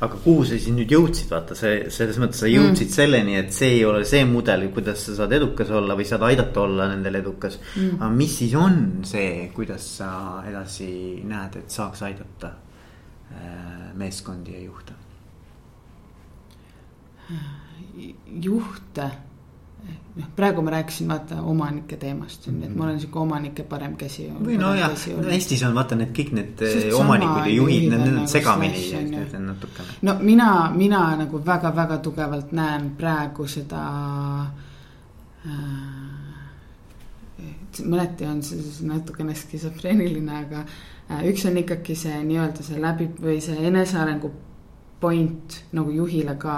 [0.00, 2.94] aga kuhu sa siis nüüd jõudsid, vaata see, selles mõttes sa jõudsid mm.
[2.94, 6.62] selleni, et see ei ole see mudel, kuidas sa saad edukas olla või saad aidata
[6.64, 7.98] olla nendel edukas mm..
[8.00, 10.10] aga mis siis on see, kuidas sa
[10.48, 10.90] edasi
[11.28, 12.54] näed, et saaks aidata
[13.36, 14.96] äh, meeskondi ja juhte?
[18.40, 19.10] juhte
[20.16, 24.26] noh, praegu ma rääkisin vaata omanike teemast, et ma olen sihuke omanike parem käsi.
[24.44, 24.94] või nojah,
[25.30, 28.82] Eestis on vaata need kõik need Sest eh, omanikud ja juhid, need on nagu segamini
[29.46, 29.98] natukene.
[30.02, 33.82] no mina, mina nagu väga-väga tugevalt näen praegu seda
[35.46, 36.18] äh,.
[37.86, 43.38] mõneti on see natukene skisofreeniline, aga äh, üks on ikkagi see nii-öelda see läbi või
[43.44, 44.32] see enesearengu
[45.00, 46.56] point nagu juhile ka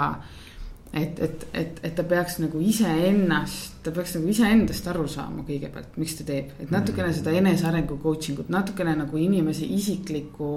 [0.93, 5.95] et, et, et, et ta peaks nagu iseennast, ta peaks nagu iseendast aru saama kõigepealt,
[6.01, 7.15] miks ta teeb, et natukene mm.
[7.19, 10.51] seda enesearengu coaching ut, natukene nagu inimese isiklikku.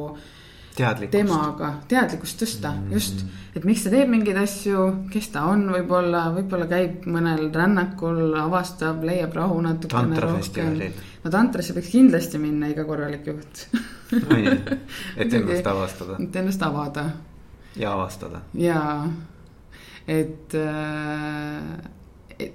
[1.11, 2.93] temaga teadlikkust tõsta mm, -hmm.
[2.93, 3.23] just,
[3.57, 9.05] et miks ta teeb mingeid asju, kes ta on, võib-olla, võib-olla käib mõnel rännakul, avastab,
[9.05, 10.83] leiab rahu natukene rohkem.
[11.25, 13.69] no tantrasse peaks kindlasti minna iga korralik juht
[15.17, 16.21] et ennast avastada.
[16.21, 17.07] et ennast avada.
[17.77, 18.43] ja avastada.
[18.53, 19.09] jaa
[20.07, 20.55] et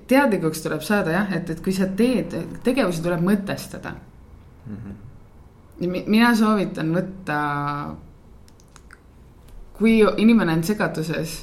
[0.07, 4.77] teadlikuks tuleb saada jah, et, et kui sa teed, tegevusi tuleb mõtestada mm.
[4.77, 6.03] -hmm.
[6.07, 7.37] mina soovitan võtta,
[9.77, 11.37] kui inimene on segaduses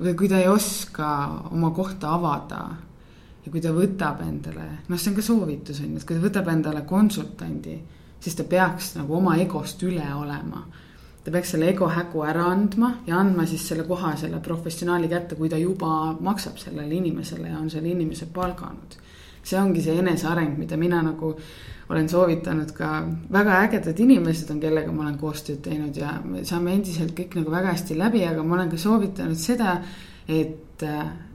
[0.00, 1.08] või kui ta ei oska
[1.50, 2.60] oma kohta avada
[3.44, 6.26] ja kui ta võtab endale, noh, see on ka soovitus on ju, et kui ta
[6.26, 7.80] võtab endale konsultandi,
[8.20, 10.66] siis ta peaks nagu oma egost üle olema
[11.24, 15.36] ta peaks selle ego hägu ära andma ja andma siis selle koha selle professionaali kätte,
[15.36, 18.96] kui ta juba maksab sellele inimesele ja on selle inimese palganud.
[19.42, 21.34] see ongi see eneseareng, mida mina nagu
[21.90, 22.90] olen soovitanud ka,
[23.32, 27.50] väga ägedad inimesed on, kellega ma olen koostööd teinud ja me saame endiselt kõik nagu
[27.50, 29.78] väga hästi läbi, aga ma olen ka soovitanud seda,
[30.28, 30.84] et,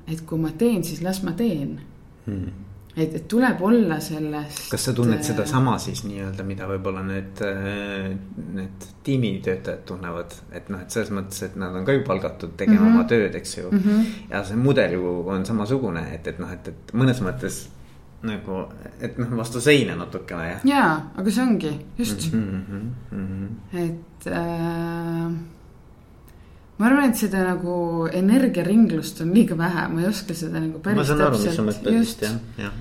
[0.07, 1.79] et kui ma teen, siis las ma teen
[2.25, 2.64] hmm
[2.97, 4.69] et, et tuleb olla sellest.
[4.71, 8.09] kas sa tunned äh, sedasama siis nii-öelda, mida võib-olla need, äh,
[8.55, 12.81] need tiimitöötajad tunnevad, et noh, et selles mõttes, et nad on ka ju palgatud tegema
[12.81, 12.99] mm -hmm.
[12.99, 13.79] oma tööd, eks ju mm.
[13.79, 14.05] -hmm.
[14.29, 17.65] ja see mudel ju on samasugune, et, et noh, et, et mõnes mõttes
[18.25, 18.61] nagu,
[19.01, 20.59] et noh, vastu seina natukene ja.
[20.63, 22.63] jaa, aga see ongi, just mm.
[22.69, 22.81] -hmm,
[23.11, 23.83] mm -hmm.
[23.85, 25.54] et äh,
[26.77, 31.11] ma arvan, et seda nagu energiaringlust on liiga vähe, ma ei oska seda nagu päris
[31.99, 32.73] vist jah, jah.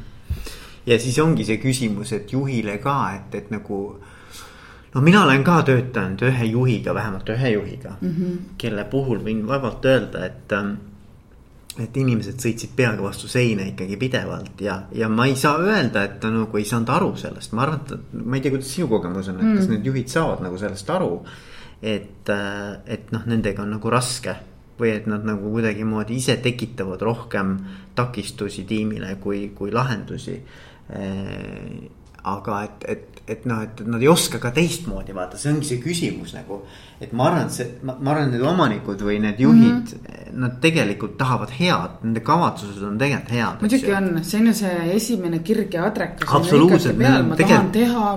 [0.86, 3.82] ja siis ongi see küsimus, et juhile ka, et, et nagu
[4.94, 8.42] no mina olen ka töötanud ühe juhiga, vähemalt ühe juhiga mm, -hmm.
[8.58, 10.74] kelle puhul võin vabalt öelda, et ähm,
[11.82, 16.20] et inimesed sõitsid peaga vastu seina ikkagi pidevalt ja, ja ma ei saa öelda, et
[16.22, 19.30] ta nagu ei saanud aru sellest, ma arvan, et ma ei tea, kuidas sinu kogemus
[19.32, 19.56] on, et mm.
[19.58, 21.10] kas need juhid saavad nagu sellest aru.
[21.84, 22.30] Et,
[22.86, 24.36] et noh, nendega on nagu raske
[24.78, 27.58] või et nad nagu kuidagimoodi ise tekitavad rohkem
[27.94, 30.40] takistusi tiimile kui, kui lahendusi
[32.24, 35.80] aga et, et, et noh, et nad ei oska ka teistmoodi vaata, see ongi see
[35.82, 36.62] küsimus nagu.
[37.00, 40.36] et ma arvan, et see, ma, arvan, need omanikud või need juhid mm, -hmm.
[40.40, 43.60] nad tegelikult tahavad head, nende kavatsused on tegelikult head.
[43.60, 46.28] muidugi on, see on ju see esimene kirg ja adrekas.
[46.40, 46.98] absoluutselt.
[46.98, 48.16] ma tahan teha,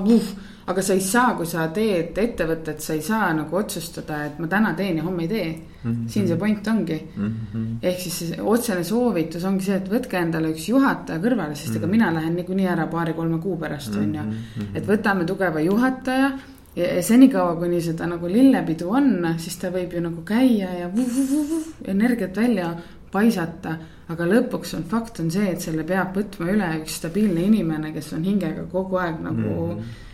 [0.67, 4.49] aga sa ei saa, kui sa teed ettevõtet, sa ei saa nagu otsustada, et ma
[4.51, 5.91] täna teen ja homme ei tee mm.
[5.91, 6.09] -hmm.
[6.11, 7.31] siin see point ongi mm.
[7.53, 7.77] -hmm.
[7.81, 11.77] ehk siis otsene soovitus ongi see, et võtke endale üks juhataja kõrvale, sest mm -hmm.
[11.77, 14.21] ega mina lähen niikuinii ära paari-kolme kuu pärast on ju.
[14.21, 14.75] Mhm.
[14.75, 16.31] et võtame tugeva juhataja
[16.75, 21.15] ja senikaua, kuni seda nagu lillepidu on, siis ta võib ju nagu käia ja vuh,
[21.15, 22.75] vuh, vuh, energiat välja
[23.11, 23.77] paisata.
[24.09, 28.13] aga lõpuks on fakt on see, et selle peab võtma üle üks stabiilne inimene, kes
[28.13, 29.71] on hingega kogu aeg nagu mm.
[29.71, 30.06] -hmm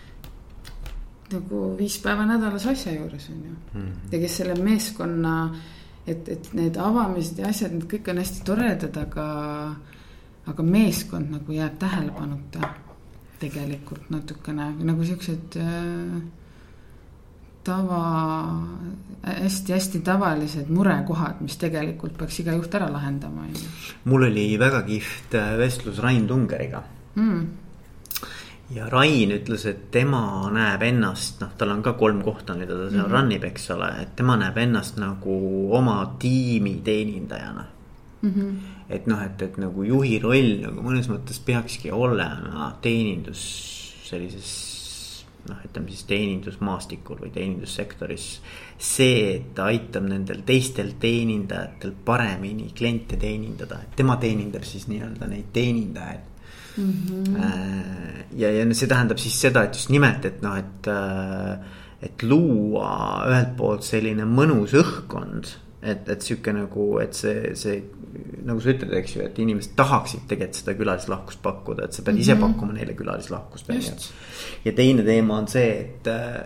[1.34, 3.82] nagu viis päeva nädalas asja juures on ju mm.
[3.82, 4.12] -hmm.
[4.12, 5.56] ja kes selle meeskonna,
[6.08, 9.28] et, et need avamised ja asjad, need kõik on hästi toredad, aga,
[10.46, 12.74] aga meeskond nagu jääb tähelepanuta
[13.40, 16.22] tegelikult natukene nagu siuksed äh,
[17.64, 18.04] tava
[19.24, 23.68] hästi-hästi tavalised murekohad, mis tegelikult peaks iga juht ära lahendama, on ju.
[24.06, 26.84] mul oli väga kihvt äh, vestlus Rain Tungeriga
[27.16, 27.63] mm
[28.76, 32.90] ja Rain ütles, et tema näeb ennast, noh, tal on ka kolm kohta, mida ta
[32.90, 33.16] seal mm -hmm.
[33.16, 35.38] run ib, eks ole, et tema näeb ennast nagu
[35.76, 37.66] oma tiimi teenindajana
[38.22, 38.30] mm.
[38.30, 38.56] -hmm.
[38.90, 43.42] et noh, et, et nagu juhi roll nagu mõnes mõttes peakski olema teenindus
[44.04, 44.74] sellises
[45.50, 48.42] noh, ütleme siis teenindusmaastikul või teenindussektoris.
[48.78, 55.28] see, et ta aitab nendel teistel teenindajatel paremini kliente teenindada, et tema teenindab siis nii-öelda
[55.28, 56.33] neid teenindajaid
[56.78, 56.94] mm.
[57.08, 57.38] -hmm.
[58.38, 61.58] ja, ja see tähendab siis seda, et just nimelt, et noh, et, äh,
[62.02, 65.60] et luua ühelt poolt selline mõnus õhkkond.
[65.84, 67.82] et, et sihuke nagu, et see, see
[68.48, 72.16] nagu sa ütled, eks ju, et inimesed tahaksid tegelikult seda külalislahkust pakkuda, et sa pead
[72.16, 72.22] mm -hmm.
[72.22, 72.42] ise mhm.
[72.42, 73.92] pakkuma neile külalislahkust, on ju.
[74.66, 76.44] ja teine teema on see, et äh,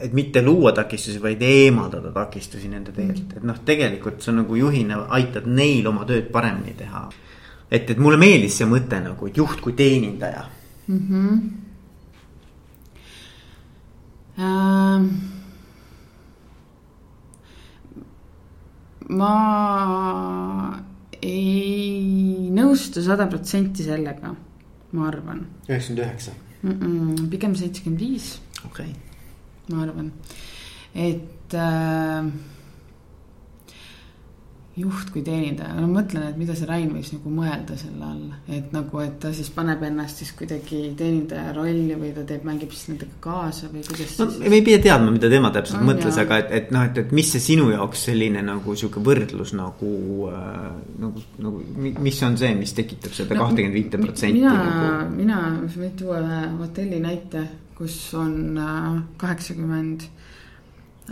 [0.00, 3.36] et mitte luua takistusi, vaid eemaldada takistusi nende teelt, mhm.
[3.36, 7.08] et noh, tegelikult sa nagu juhina aitad neil oma tööd paremini teha
[7.70, 10.48] et, et mulle meeldis see mõte nagu, et juht kui teenindaja
[10.88, 11.04] mm.
[11.08, 11.44] -hmm.
[14.34, 15.04] Ähm,
[19.14, 19.34] ma
[21.22, 24.32] ei nõustu sada protsenti sellega,
[24.92, 25.44] ma arvan.
[25.68, 26.32] üheksakümmend üheksa.
[27.30, 28.40] pigem seitsekümmend viis.
[28.64, 29.70] okei okay..
[29.70, 30.10] ma arvan,
[30.94, 32.26] et äh,
[34.74, 38.72] juht kui teenindaja, no mõtlen, et mida see Rain võiks nagu mõelda selle all, et
[38.74, 42.88] nagu, et ta siis paneb ennast siis kuidagi teenindaja rolli või ta teeb, mängib siis
[42.90, 44.42] nendega kaasa või kuidas no, siis.
[44.42, 47.14] me ei pea teadma, mida tema täpselt on, mõtles, aga et, et noh, et, et
[47.14, 49.92] mis see sinu jaoks selline nagu sihuke võrdlus nagu
[50.32, 50.66] äh,.
[51.04, 51.62] nagu, nagu
[52.08, 54.42] mis on see, mis tekitab seda kahtekümmet viite protsenti.
[54.42, 57.46] mina nagu..., mina, võin tuua ühe hotelli näite,
[57.78, 58.90] kus on äh,
[59.22, 60.33] kaheksakümmend äh,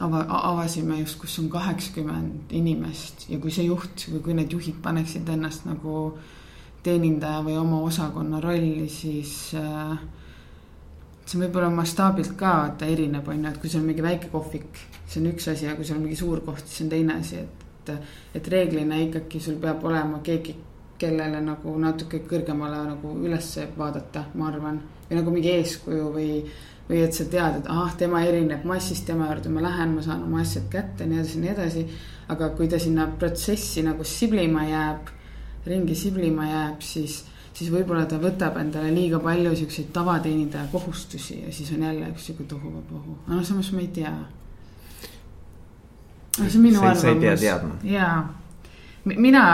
[0.01, 4.81] ava-, avasime just, kus on kaheksakümmend inimest ja kui see juht või kui need juhid
[4.85, 6.13] paneksid ennast nagu
[6.83, 9.99] teenindaja või oma osakonna rolli, siis äh,
[11.27, 14.81] see võib-olla mastaabilt ka vaata erineb, on ju, et kui sul on mingi väike kohvik,
[15.07, 17.43] see on üks asi, aga kui sul on mingi suur koht, siis on teine asi,
[17.43, 17.95] et.
[18.35, 20.55] et reeglina ikkagi sul peab olema keegi,
[21.03, 24.79] kellele nagu natuke kõrgemale nagu üles vaadata, ma arvan.
[25.09, 26.29] või nagu mingi eeskuju või
[26.93, 30.27] või et sa tead, et ahah, tema erineb massist, tema juurde ma lähen, ma saan
[30.27, 31.85] oma asjad kätte, nii edasi, nii edasi.
[32.33, 35.09] aga kui ta sinna protsessi nagu siblima jääb,
[35.67, 37.17] ringi siblima jääb, siis,
[37.53, 42.29] siis võib-olla ta võtab endale liiga palju siukseid tavateenindaja kohustusi ja siis on jälle üks
[42.29, 44.15] sihuke tohuvabohu, aga noh, samas ma ei tea.
[46.37, 47.21] see on minu arvamus.
[47.25, 47.77] pea teadma.
[47.89, 48.17] jaa,
[49.05, 49.45] mina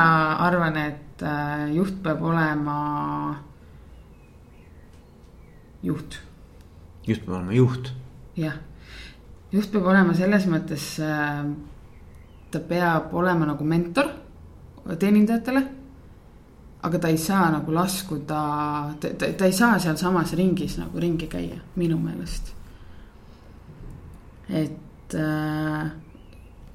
[0.46, 2.78] arvan, et äh, juht peab olema
[5.82, 6.27] juht
[7.08, 7.92] just peab olema juht.
[8.36, 8.60] jah,
[9.52, 11.42] juht peab olema selles mõttes äh,,
[12.52, 14.12] ta peab olema nagu mentor
[14.88, 15.66] teenindajatele
[16.82, 18.42] aga ta ei saa nagu laskuda,
[19.00, 22.52] ta, ta, ta ei saa sealsamas ringis nagu ringi käia, minu meelest.
[24.48, 25.90] et äh,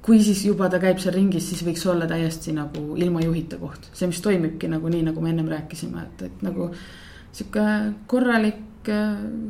[0.03, 3.87] kui siis juba ta käib seal ringis, siis võiks olla täiesti nagu ilma juhita koht,
[3.93, 6.69] see, mis toimibki nagu nii, nagu me ennem rääkisime, et, et nagu
[7.33, 7.65] sihuke
[8.11, 8.59] korralik,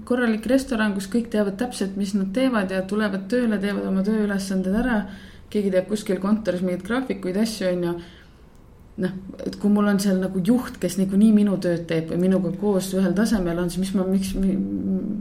[0.06, 4.76] korralik restoran, kus kõik teavad täpselt, mis nad teevad ja tulevad tööle, teevad oma tööülesanded
[4.84, 5.06] ära.
[5.54, 7.92] keegi teeb kuskil kontoris mingeid graafikuid, asju, on ju
[9.04, 9.12] noh,
[9.46, 12.92] et kui mul on seal nagu juht, kes niikuinii minu tööd teeb ja minuga koos
[12.98, 14.34] ühel tasemel on, siis mis ma, miks,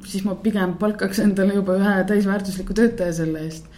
[0.09, 3.69] siis ma pigem palkaks endale juba ühe täisväärtusliku töötaja selle eest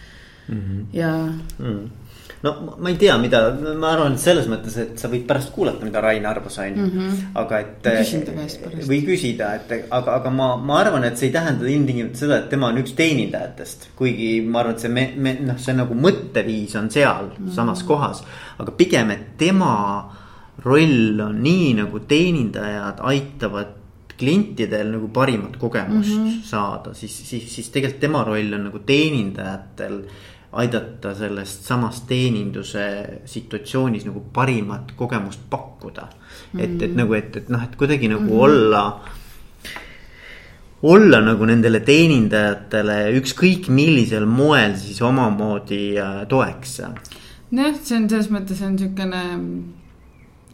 [0.47, 0.55] mm.
[0.55, 0.81] -hmm.
[0.93, 1.65] ja mm.
[1.65, 2.04] -hmm
[2.43, 3.41] no ma ei tea, mida,
[3.79, 6.87] ma arvan, et selles mõttes, et sa võid pärast kuulata, mida Rain arvas, on ju.
[6.87, 7.21] Mhm.
[7.41, 7.87] aga et.
[8.01, 8.89] küsin ta käest pärast.
[8.89, 12.49] või küsida, et aga, aga ma, ma arvan, et see ei tähenda ilmtingimata seda, et
[12.49, 13.89] tema on üks teenindajatest.
[13.95, 17.55] kuigi ma arvan, et see me, me noh, see nagu mõtteviis on seal mm -hmm.
[17.55, 18.23] samas kohas.
[18.59, 20.11] aga pigem, et tema
[20.63, 23.73] roll on nii nagu teenindajad aitavad
[24.17, 26.43] klientidel nagu parimat kogemust mm -hmm.
[26.43, 30.03] saada, siis, siis, siis tegelikult tema roll on nagu teenindajatel
[30.61, 32.85] aidata sellest samast teeninduse
[33.25, 36.59] situatsioonis nagu parimat kogemust pakkuda mm.
[36.59, 38.43] et, et nagu, et, et noh, et kuidagi nagu mm -hmm.
[38.43, 38.83] olla
[40.83, 46.81] olla nagu nendele teenindajatele ükskõik millisel moel siis omamoodi äh, toeks.
[47.51, 49.23] nojah, see on selles mõttes on niisugune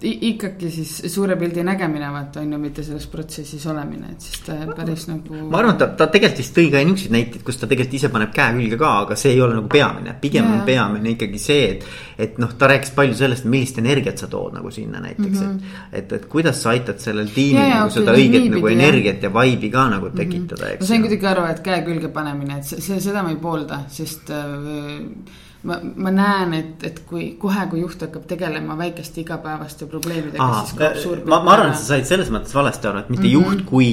[0.01, 4.55] ikkagi siis suure pildi nägemine vaata on ju, mitte selles protsessis olemine, et siis ta
[4.75, 5.41] päris nagu.
[5.51, 8.09] ma arvan, et ta, ta tegelikult vist tõi ka niisuguseid näiteid, kus ta tegelikult ise
[8.13, 10.55] paneb käe külge ka, aga see ei ole nagu peamine, pigem ja.
[10.55, 11.85] on peamine ikkagi see, et.
[12.21, 15.77] et noh, ta rääkis palju sellest, millist energiat sa tood nagu sinna näiteks mm, -hmm.
[15.91, 19.23] et, et, et kuidas sa aitad sellel tiimil nagu okay, seda õiget nagu pidi, energiat
[19.23, 20.17] ja, vibe'i ka nagu mhm.
[20.17, 20.81] tekitada, eks.
[20.81, 23.83] ma sain kuidagi aru, et käe külge panemine, et see, see, seda ma ei poolda,
[23.89, 29.87] sest äh, ma, ma näen, et, et kui kohe, kui juht hakkab tegelema väikeste igapäevaste
[29.89, 31.21] probleemidega, siis kaob suur.
[31.29, 33.53] ma, ma arvan, et sa said selles mõttes valesti aru, et mitte mm -hmm.
[33.53, 33.91] juht kui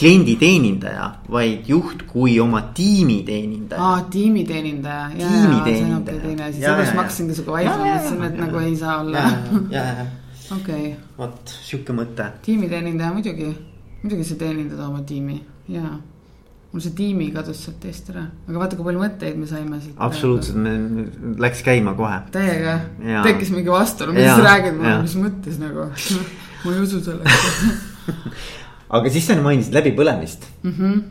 [0.00, 3.82] klienditeenindaja, vaid juht kui oma tiimiteenindaja.
[3.82, 5.30] aa, tiimiteenindaja, ja, ja
[5.64, 9.00] see on hoopis teine asi, sellepärast ma hakkasingi sinuga vaidlema, mõtlesin, et nagu ei saa
[9.00, 9.18] olla.
[9.76, 10.06] ja, ja,
[10.56, 10.94] okei.
[11.18, 12.30] vot sihuke mõte.
[12.42, 13.52] tiimiteenindaja muidugi,
[14.02, 15.98] muidugi sa teenindad oma tiimi, jaa
[16.70, 19.96] mul see tiimi kadus sealt eest ära, aga vaata, kui palju mõtteid me saime siit.
[19.98, 22.20] absoluutselt, me läks käima kohe.
[22.34, 22.76] täiega,
[23.26, 25.88] tekkis mingi vastuolu, mis sa räägid mulle, mis mõttes nagu
[26.64, 28.18] ma ei usu sellesse
[28.96, 30.76] aga siis sa mainisid läbipõlemist mm.
[30.76, 31.02] -hmm.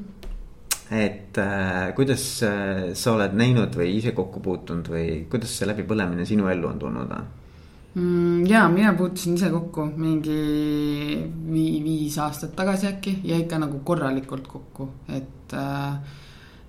[0.99, 6.25] et äh, kuidas äh, sa oled näinud või ise kokku puutunud või kuidas see läbipõlemine
[6.25, 7.27] sinu ellu on tulnud äh??
[7.93, 8.45] Mm,?
[8.47, 10.39] ja mina puutusin ise kokku mingi
[11.51, 16.17] vii, viis aastat tagasi äkki ja ikka nagu korralikult kokku, et äh,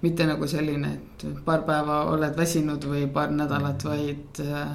[0.02, 4.72] mitte nagu selline, et paar päeva oled väsinud või paar nädalat, vaid äh,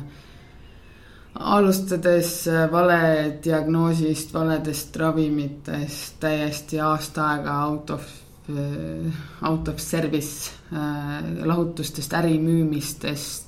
[1.36, 8.06] alustades äh, vale diagnoosist, valedest ravimitest, täiesti aasta aega out of
[8.50, 9.12] äh,
[9.50, 13.45] out of service äh, lahutustest, ärimüümistest,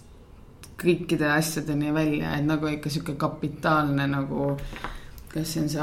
[0.77, 4.55] kõikide asjadeni välja, et nagu ikka sihuke kapitaalne nagu.
[5.27, 5.81] kas see on see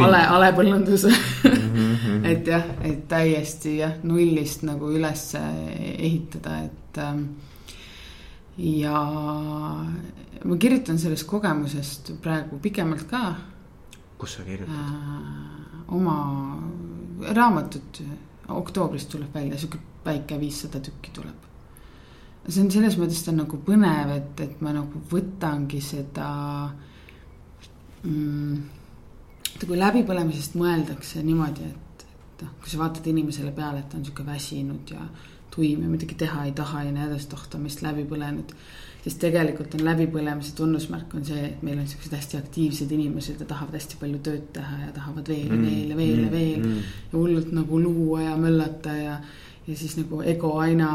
[0.00, 2.26] ale, alepõllundus mm -hmm.
[2.30, 7.24] et jah, et täiesti jah, nullist nagu üles ehitada, et ähm,.
[8.56, 9.02] ja
[10.44, 13.34] ma kirjutan sellest kogemusest praegu pikemalt ka.
[14.18, 15.88] kus sa kirjutad äh,?
[15.88, 16.16] oma
[17.34, 18.02] raamatut
[18.48, 21.51] oktoobris tuleb välja, sihuke väike viissada tükki tuleb
[22.48, 26.28] see on selles mõttes ta on nagu põnev, et, et ma nagu võtangi seda
[28.02, 28.62] mm,.
[29.62, 34.06] kui läbipõlemisest mõeldakse niimoodi, et, et noh, kui sa vaatad inimesele peale, et ta on
[34.08, 35.06] sihuke väsinud ja
[35.52, 38.56] tuim ja midagi teha ei taha ja nii edasi, tohtamist läbi põlenud.
[39.02, 43.46] siis tegelikult on läbipõlemise tunnusmärk on see, et meil on siuksed hästi aktiivsed inimesed ja
[43.50, 46.30] tahavad hästi palju tööd teha ja tahavad veel ja mm, veel ja veel mm, ja
[46.36, 46.92] veel mm.
[47.10, 49.18] ja hullult nagu luua ja möllata ja ja
[49.66, 50.88] siis nagu ego aina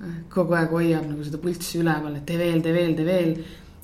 [0.00, 3.34] äh, kogu aeg hoiab nagu seda pulssi üleval, et tee veel, tee veel, tee veel.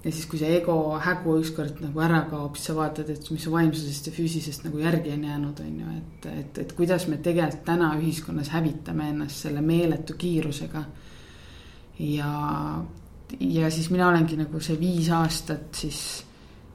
[0.01, 3.43] ja siis, kui see ego hägu ükskord nagu ära kaob, siis sa vaatad, et mis
[3.45, 7.19] su vaimsusest ja füüsisest nagu järgi on jäänud, on ju, et, et, et kuidas me
[7.21, 10.85] tegelikult täna ühiskonnas hävitame ennast selle meeletu kiirusega.
[12.01, 12.33] ja,
[13.41, 16.03] ja siis mina olengi nagu see viis aastat siis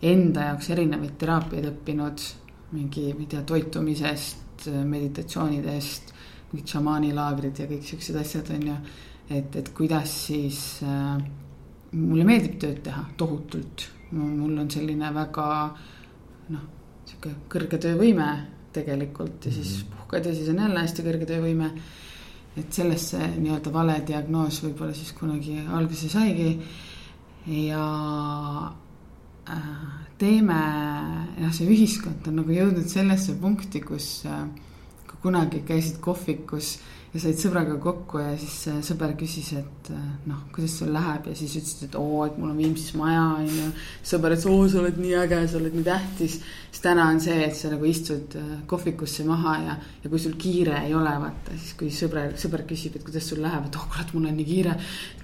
[0.05, 2.31] enda jaoks erinevaid teraapiaid õppinud.
[2.75, 6.13] mingi, ma ei tea, toitumisest, meditatsioonidest
[6.55, 8.75] mingid šamaanilaagrid ja kõik siuksed asjad on ju.
[9.29, 11.19] et, et kuidas siis äh,,
[11.91, 15.47] mulle meeldib tööd teha tohutult, mul on selline väga
[16.53, 16.65] noh,
[17.05, 18.29] sihuke kõrge töövõime
[18.75, 19.97] tegelikult ja siis mhm.
[19.97, 21.71] puhkad ja siis on jälle hästi kõrge töövõime.
[22.55, 26.53] et sellest see nii-öelda vale diagnoos võib-olla siis kunagi alguse saigi
[27.51, 27.87] ja
[29.51, 29.65] äh,
[30.17, 30.61] teeme,
[31.41, 34.45] jah, see ühiskond on nagu jõudnud sellesse punkti, kus äh,
[35.25, 36.75] kunagi käisid kohvikus
[37.15, 41.35] ja said sõbraga kokku ja siis sõber küsis, et äh, noh, kuidas sul läheb ja
[41.37, 43.69] siis ütlesid, et oo, et mul on Viimsis maja, on ju.
[44.03, 46.37] sõber ütles, oo, sa oled nii äge, sa oled nii tähtis.
[46.75, 50.35] siis täna on see, et sa nagu istud äh, kohvikusse maha ja, ja kui sul
[50.41, 53.87] kiire ei ole, vaata, siis kui sõber, sõber küsib, et kuidas sul läheb, et oh
[53.93, 54.75] kurat, mul on nii kiire.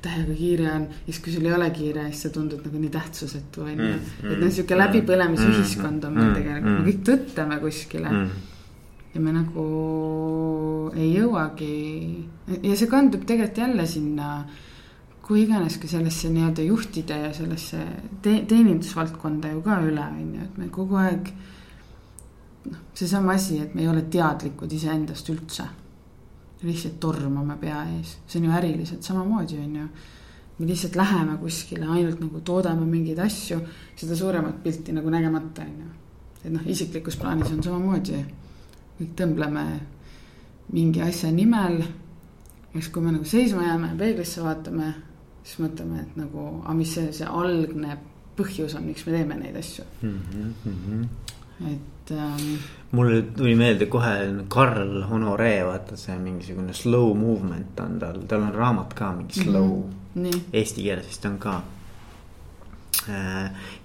[0.01, 2.93] täiega kiire on ja siis, kui sul ei ole kiire, siis sa tundud nagu nii
[2.95, 3.91] tähtsusetu, on ju.
[3.91, 8.50] Mm, et noh, sihuke läbipõlemisühiskond on meil Mm, tegelikult, me kõik tõttame kuskile mm.
[9.13, 9.63] Ja me nagu
[10.95, 11.71] ei jõuagi
[12.63, 14.31] ja see kandub tegelikult jälle sinna
[15.31, 17.83] kui iganes ka sellesse nii-öelda juhtide ja sellesse
[18.23, 21.29] te teenindusvaldkonda ju ka üle, on ju, et me kogu aeg.
[22.71, 25.67] noh, seesama asi, et me ei ole teadlikud iseendast üldse.
[26.61, 29.87] lihtsalt tormame pea ees, see on ju äriliselt samamoodi, on ju.
[30.59, 33.61] me lihtsalt läheme kuskile, ainult nagu toodame mingeid asju,
[33.95, 35.89] seda suuremat pilti nagu nägemata, on ju.
[36.43, 38.25] et noh, isiklikus plaanis on samamoodi
[39.01, 39.65] kõik tõmbleme
[40.71, 41.81] mingi asja nimel.
[42.73, 44.93] siis, kui me nagu seisma jääme ja peeglisse vaatame,
[45.43, 47.97] siis mõtleme, et nagu, aga mis see, see algne
[48.37, 51.07] põhjus on, miks me teeme neid asju Mm -hmm.
[51.71, 52.55] et ähm,.
[52.91, 58.53] mulle tuli meelde kohe Karl Honoree, vaata see mingisugune slow movement on tal, tal on
[58.53, 59.83] raamat ka mingi slow mm.
[59.83, 60.21] -hmm.
[60.21, 60.43] nii.
[60.53, 61.61] Eesti keeles vist on ka.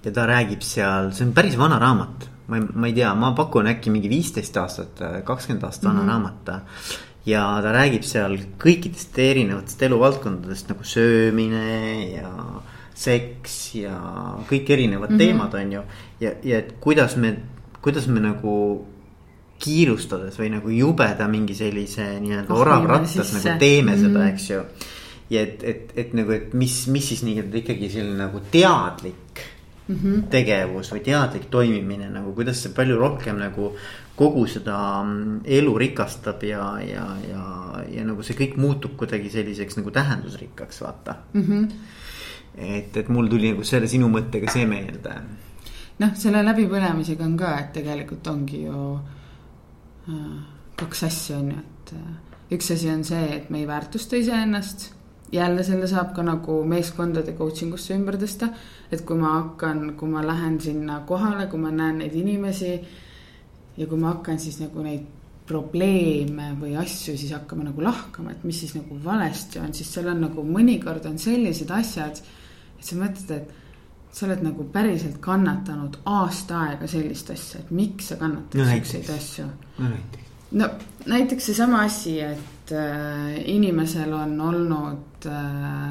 [0.03, 3.31] ja ta räägib seal, see on päris vana raamat, ma ei, ma ei tea, ma
[3.35, 6.09] pakun äkki mingi viisteist aastat, kakskümmend aastat vana mm -hmm.
[6.09, 6.49] raamat.
[7.25, 12.31] ja ta räägib seal kõikidest erinevatest eluvaldkondadest nagu söömine ja
[12.95, 13.97] seks ja
[14.49, 15.17] kõik erinevad mm -hmm.
[15.17, 15.81] teemad, on ju.
[16.19, 17.37] ja, ja et kuidas me,
[17.81, 18.85] kuidas me nagu
[19.59, 24.01] kiirustades või nagu jubeda mingi sellise nii-öelda Oh, oravrattas nagu teeme mm -hmm.
[24.07, 24.27] seda, Mhm.
[24.27, 24.61] eks ju.
[25.29, 29.15] ja et, et, et nagu, et mis, mis siis nii-öelda ikkagi selline nagu teadlik
[29.87, 30.23] Mm -hmm.
[30.29, 33.71] tegevus või teadlik toimimine nagu, kuidas see palju rohkem nagu
[34.17, 37.43] kogu seda mm, elu rikastab ja, ja, ja,
[37.89, 41.15] ja nagu see kõik muutub kuidagi selliseks nagu tähendusrikkaks, vaata.
[41.33, 41.67] Mm -hmm.
[42.57, 45.13] et, et mul tuli nagu selle sinu mõttega see meelde.
[45.99, 48.99] noh, selle läbipõlemisega on ka, et tegelikult ongi ju
[50.09, 50.43] äh,
[50.75, 54.93] kaks asja on ju, et äh, üks asi on see, et me ei väärtusta iseennast.
[55.31, 58.49] Jälle selle saab ka nagu meeskondade coaching usse ümber tõsta.
[58.91, 62.79] et kui ma hakkan, kui ma lähen sinna kohale, kui ma näen neid inimesi.
[63.77, 65.05] ja kui ma hakkan siis nagu neid
[65.47, 70.09] probleeme või asju siis hakkama nagu lahkama, et mis siis nagu valesti on, siis seal
[70.11, 72.19] on nagu mõnikord on sellised asjad.
[72.79, 78.07] et sa mõtled, et sa oled nagu päriselt kannatanud aasta aega sellist asja, et miks
[78.11, 79.45] sa kannatad No siukseid asju.
[79.79, 80.29] no näiteks.
[80.51, 80.69] no
[81.05, 85.89] näiteks seesama asi, et äh, inimesel on olnud äh,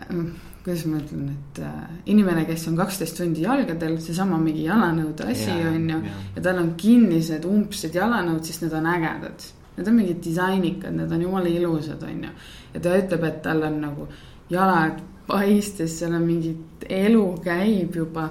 [0.00, 0.24] äh,
[0.64, 5.50] kuidas ma ütlen, et äh, inimene, kes on kaksteist tundi jalgadel, seesama mingi jalanõude asi
[5.50, 5.98] Jaa, on ju.
[6.36, 9.44] ja tal on kinnised umbsed jalanõud, siis need on ägedad.
[9.74, 12.32] Need on mingid disainikad, need on jumala ilusad, on ju.
[12.74, 14.08] ja ta ütleb, et tal on nagu
[14.52, 16.54] jalad paistes, seal on mingi
[16.88, 18.30] elu käib juba.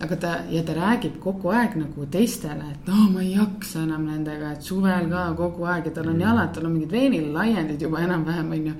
[0.00, 4.04] Aga ta ja ta räägib kogu aeg nagu teistele, et no ma ei jaksa enam
[4.06, 7.98] nendega, et suvel ka kogu aeg ja tal on jalad, tal on mingid veenilaiendid juba
[8.02, 8.74] enam-vähem on ju.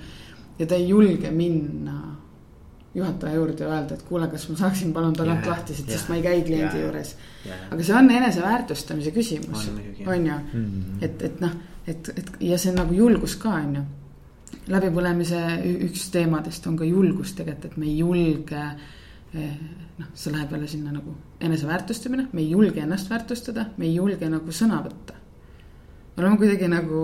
[0.58, 2.16] ja ta ei julge minna
[2.94, 6.00] juhataja juurde ja öelda, et kuule, kas ma saaksin palun tagant Jaa, lahti, sest jaa,
[6.08, 6.84] ma ei käi kliendi jaa.
[6.84, 7.16] juures.
[7.46, 7.56] Jaa.
[7.70, 10.98] aga see on eneseväärtustamise küsimus, On muidugi, on ju, Mhm.
[11.02, 11.50] et, et noh,
[11.86, 13.82] et, et ja see on nagu julgus ka, on ju.
[14.68, 15.40] läbipõlemise
[15.88, 18.54] üks teemadest on ka julgus tegelikult, et me ei julge.
[18.56, 18.76] eh,
[19.34, 24.28] noh, see läheb jälle sinna nagu eneseväärtustamine, me ei julge ennast väärtustada, me ei julge
[24.30, 25.18] nagu sõna võtta.
[26.16, 27.02] me oleme kuidagi nagu,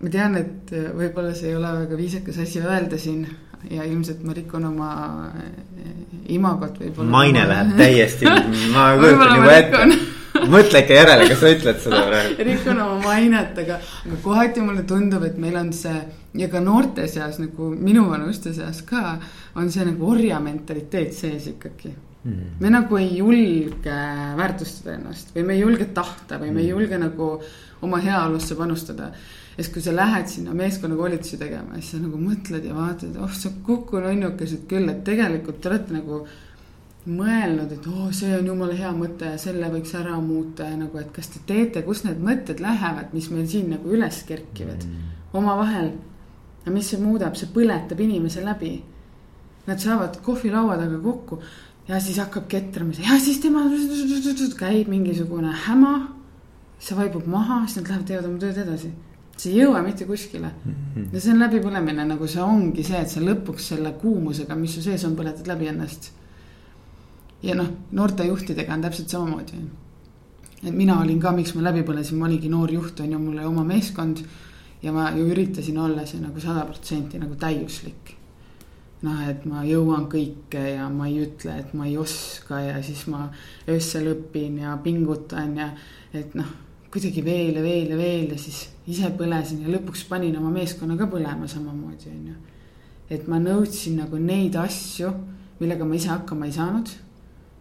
[0.00, 3.26] ma tean, et võib-olla see ei ole väga viisakas asi öelda siin
[3.70, 4.92] ja ilmselt ma rikun oma
[5.38, 5.90] eh,
[6.34, 7.10] imagot võib-olla.
[7.10, 8.28] maine läheb täiesti,
[8.74, 9.96] ma kujutan juba rikun.
[9.96, 10.46] ette.
[10.52, 12.46] mõtle ikka järele, kas sa ütled seda praegu.
[12.50, 15.96] rikun oma mainet, aga, aga kohati mulle tundub, et meil on see
[16.38, 19.18] ja ka noorte seas nagu minuvanuste seas ka
[19.58, 21.94] on see nagu orja mentaliteet sees ikkagi.
[22.60, 23.98] me nagu ei julge
[24.36, 27.28] väärtustada ennast või me ei julge tahta või me ei julge nagu
[27.82, 29.12] oma heaolusse panustada.
[29.56, 33.32] ja siis, kui sa lähed sinna meeskonnakoolitusi tegema, siis sa nagu mõtled ja vaatad, oh
[33.34, 36.26] sa kuku nonnukesed küll, et tegelikult te olete nagu
[37.08, 40.76] mõelnud, et oo oh,, see on jumala hea mõte ja selle võiks ära muuta ja
[40.76, 44.84] nagu, et kas te teete, kust need mõtted lähevad, mis meil siin nagu üles kerkivad
[45.32, 45.92] omavahel.
[46.68, 48.74] Ja mis see muudab, see põletab inimese läbi.
[49.68, 51.40] Nad saavad kohvilaua taga kokku
[51.88, 53.64] ja siis hakkab ketrama ja siis tema
[54.58, 55.94] käib mingisugune häma.
[56.78, 58.92] see vaibub maha, siis nad lähevad, teevad oma tööd edasi.
[59.36, 60.52] see ei jõua mitte kuskile.
[61.12, 64.82] ja see on läbipõlemine, nagu see ongi see, et sa lõpuks selle kuumusega, mis su
[64.82, 66.12] sees on, põletad läbi ennast
[67.42, 69.60] ja noh, noorte juhtidega on täpselt samamoodi.
[70.64, 73.38] et mina olin ka, miks ma läbi põlesin, ma olingi noor juht, on ju, mul
[73.38, 74.24] oli oma meeskond.
[74.82, 78.14] Ja ma ju üritasin olla see nagu sada protsenti nagu täiuslik.
[79.02, 83.04] noh, et ma jõuan kõike ja ma ei ütle, et ma ei oska ja siis
[83.06, 83.28] ma
[83.68, 85.68] öösel õpin ja pingutan ja
[86.12, 86.50] et noh
[86.90, 90.96] kuidagi veel ja veel ja veel ja siis ise põlesin ja lõpuks panin oma meeskonna
[90.98, 92.38] ka põlema samamoodi, on ju.
[93.10, 95.12] et ma nõudsin nagu neid asju,
[95.60, 96.96] millega ma ise hakkama ei saanud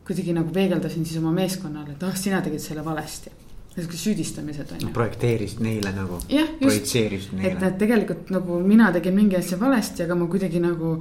[0.07, 3.33] kuidagi nagu peegeldasin siis oma meeskonnale, et ah, sina tegid selle valesti.
[3.77, 4.89] Niisugused süüdistamised on ju.
[4.93, 6.19] projekteerisid neile nagu.
[6.29, 10.97] jah, just, et, et tegelikult nagu mina tegin mingi asja valesti, aga ma kuidagi nagu.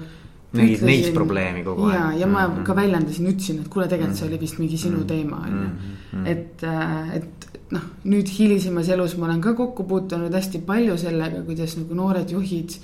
[0.56, 1.94] nägid neis probleemi kogu aeg.
[1.94, 2.64] ja, ja ma mm -hmm.
[2.64, 5.08] ka väljendasin, ütlesin, et kuule, tegelikult see oli vist mingi sinu mm -hmm.
[5.08, 5.68] teema on ju.
[6.18, 6.26] Mhm.
[6.26, 11.42] et, äh, et noh, nüüd hilisemas elus ma olen ka kokku puutunud hästi palju sellega,
[11.42, 12.78] kuidas nagu noored juhid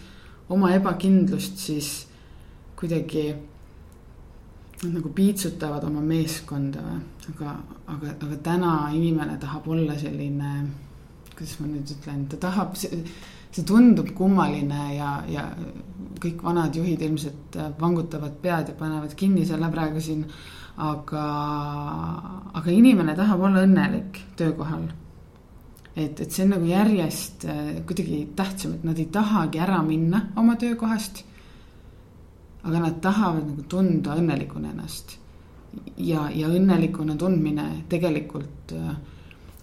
[0.49, 2.07] oma ebakindlust siis
[2.77, 3.35] kuidagi
[4.83, 7.01] nad nagu piitsutavad oma meeskonda või,
[7.31, 7.57] aga,
[7.87, 10.53] aga, aga täna inimene tahab olla selline,
[11.33, 15.47] kuidas ma nüüd ütlen, ta tahab, see tundub kummaline ja, ja
[16.23, 20.27] kõik vanad juhid ilmselt vangutavad pead ja panevad kinni selle praegu siin.
[20.83, 21.23] aga,
[22.57, 24.87] aga inimene tahab olla õnnelik töökohal.
[25.97, 27.45] et, et see on nagu järjest
[27.87, 31.25] kuidagi tähtsam, et nad ei tahagi ära minna oma töökohast
[32.63, 35.19] aga nad tahavad nagu tunda õnnelikuna ennast.
[35.97, 38.95] Ja, ja õnnelikuna tundmine tegelikult äh,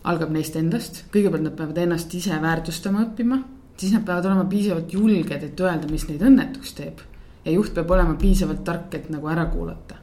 [0.09, 3.41] algab neist endast, kõigepealt nad peavad ennast ise väärtustama õppima,
[3.79, 7.01] siis nad peavad olema piisavalt julged, et öelda, mis neid õnnetuks teeb.
[7.45, 9.95] ja juht peab olema piisavalt tark, et nagu ära kuulata.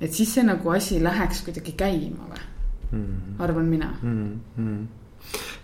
[0.00, 2.40] et siis see nagu asi läheks kuidagi käima või
[2.90, 3.42] mm, -hmm.
[3.42, 4.40] arvan mina mm.
[4.58, 4.86] -hmm.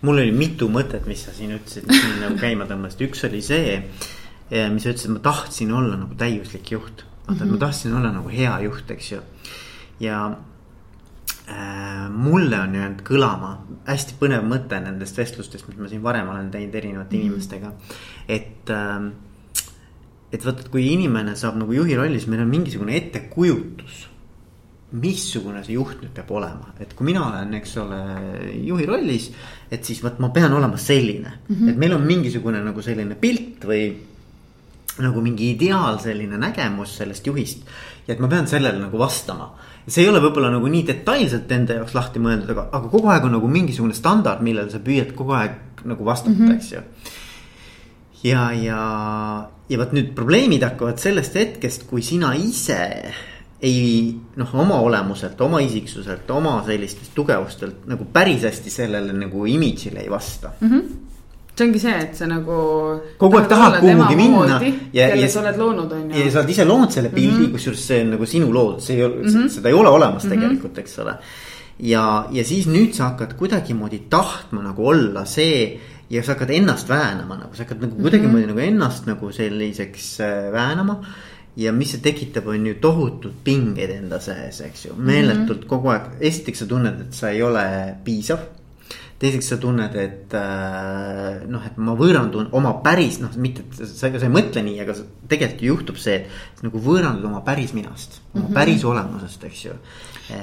[0.03, 3.43] mul oli mitu mõtet, mis sa siin ütlesid, mis siin nagu käima tõmbasid, üks oli
[3.43, 3.83] see
[4.51, 7.05] mis ütles, et ma tahtsin olla nagu täiuslik juht.
[7.27, 7.43] Vaata mm, -hmm.
[7.43, 7.59] et ma mhm.
[7.59, 9.21] tahtsin olla nagu hea juht, eks ju.
[10.01, 10.37] ja
[11.49, 16.51] äh, mulle on jäänud kõlama hästi põnev mõte nendest vestlustest, mis ma siin varem olen
[16.51, 17.27] teinud erinevate mm -hmm.
[17.27, 17.73] inimestega.
[18.29, 19.13] et äh,,
[20.33, 24.09] et vaata, et kui inimene saab nagu juhi rolli, siis meil on mingisugune ettekujutus
[24.95, 28.01] missugune see juht nüüd peab olema, et kui mina olen, eks ole,
[28.63, 29.31] juhi rollis.
[29.71, 31.71] et siis vot ma pean olema selline mm, -hmm.
[31.71, 33.89] et meil on mingisugune nagu selline pilt või
[35.03, 37.65] nagu mingi ideaal, selline nägemus sellest juhist.
[38.07, 39.55] ja et ma pean sellele nagu vastama.
[39.87, 43.27] see ei ole võib-olla nagu nii detailselt enda jaoks lahti mõeldud, aga, aga kogu aeg
[43.27, 46.57] on nagu mingisugune standard, millele sa püüad kogu aeg nagu vastata mm, -hmm.
[46.57, 46.81] eks ju.
[48.31, 48.81] ja, ja,
[49.69, 53.13] ja vot nüüd probleemid hakkavad sellest hetkest, kui sina ise
[53.65, 60.05] ei noh, oma olemuselt, oma isiksuselt, oma sellistest tugevustelt nagu päris hästi sellele nagu imidžile
[60.05, 60.71] ei vasta mm.
[60.71, 61.14] -hmm
[61.55, 62.59] see ongi see, et sa nagu.
[63.19, 64.59] kogu aeg tahad kuhugi minna.
[64.93, 66.21] kelle sa oled loonud, on ju.
[66.21, 68.81] ja sa oled ise loonud selle pildi mm -hmm., kusjuures see on nagu sinu loodud,
[68.83, 69.49] see ei ole mm, -hmm.
[69.57, 70.35] seda ei ole olemas mm -hmm.
[70.35, 71.15] tegelikult, eks ole.
[71.79, 75.81] ja, ja siis nüüd sa hakkad kuidagimoodi tahtma nagu olla see
[76.11, 78.57] ja sa hakkad ennast väänama nagu, sa hakkad nagu kuidagimoodi mm -hmm.
[78.57, 81.05] nagu ennast nagu selliseks äh, väänama
[81.57, 85.69] ja mis see tekitab, on ju tohutult pingeid enda sees, eks ju, meeletult mm -hmm.
[85.69, 88.39] kogu aeg, esiteks sa tunned, et sa ei ole piisav
[89.25, 94.25] teiseks sa tunned, et äh, noh, et ma võõrandun oma päris noh, mitte, sa, sa
[94.27, 94.97] ei mõtle nii, aga
[95.31, 98.59] tegelikult ju juhtub see, et nagu võõrandud oma päris minast, oma mm -hmm.
[98.59, 99.77] päris olemusest, eks ju.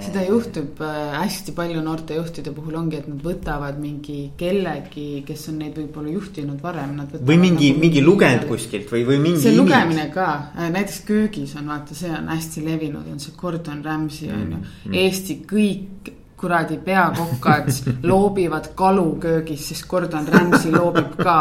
[0.05, 5.47] seda juhtub äh, hästi palju noorte juhtide puhul ongi, et nad võtavad mingi kellegi, kes
[5.49, 6.95] on neid võib-olla juhtinud varem.
[7.25, 9.41] või mingi nagu,, mingi lugenud kuskilt või, või mingi.
[9.41, 13.83] see lugemine ka, äh, näiteks köögis on vaata, see on hästi levinud, on see Gordon
[13.83, 14.93] Ramsay on ju, mhm.
[15.01, 17.69] Eesti kõik kuradi peakokad
[18.09, 21.37] loobivad kalu köögis, sest Gordon Ramsay loobib ka.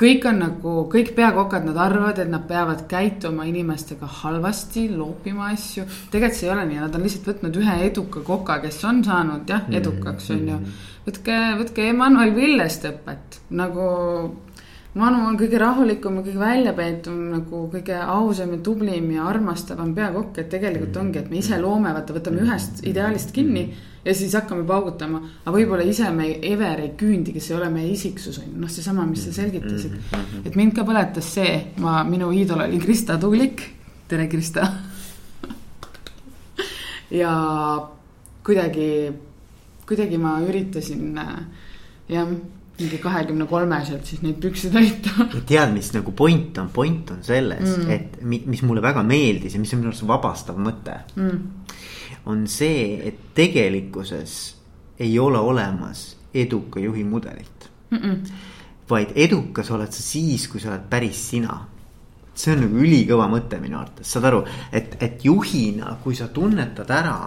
[0.00, 5.86] kõik on nagu, kõik peakokad, nad arvavad, et nad peavad käituma inimestega halvasti, loopima asju.
[6.12, 9.50] tegelikult see ei ole nii, nad on lihtsalt võtnud ühe eduka koka, kes on saanud
[9.50, 10.62] jah, edukaks on ju.
[11.08, 13.88] võtke, võtke Emmanuel Villest õpet nagu
[14.94, 20.38] Manu on kõige rahulikum ja kõige väljapeetum nagu kõige ausam ja tublim ja armastavam peakokk,
[20.38, 23.64] et tegelikult ongi, et me ise loome, vaata, võtame ühest ideaalist kinni
[24.04, 25.18] ja siis hakkame paugutama.
[25.42, 28.70] aga võib-olla ise me ever ei küündi, kes ei ole meie isiksus on ju, noh,
[28.70, 29.98] seesama, mis sa selgitasid.
[30.44, 33.66] et mind ka põletas see, ma, minu iidol oli Krista Tuulik.
[34.06, 34.68] tere, Krista
[37.22, 37.34] ja
[38.46, 38.90] kuidagi,
[39.88, 41.18] kuidagi ma üritasin
[42.08, 42.38] jah
[42.78, 45.28] mingi kahekümne kolmeselt siis neid pükse täita.
[45.46, 49.62] tead, mis nagu point on, point on selles mm., et mis mulle väga meeldis ja
[49.62, 51.76] mis on minu arust vabastav mõte mm..
[52.30, 54.38] on see, et tegelikkuses
[55.04, 57.98] ei ole olemas eduka juhi mudelit mm.
[57.98, 58.34] -mm.
[58.90, 61.60] vaid edukas oled sa siis, kui sa oled päris sina
[62.34, 66.90] see on nagu ülikõva mõte minu arvates, saad aru, et, et juhina, kui sa tunnetad
[66.90, 67.18] ära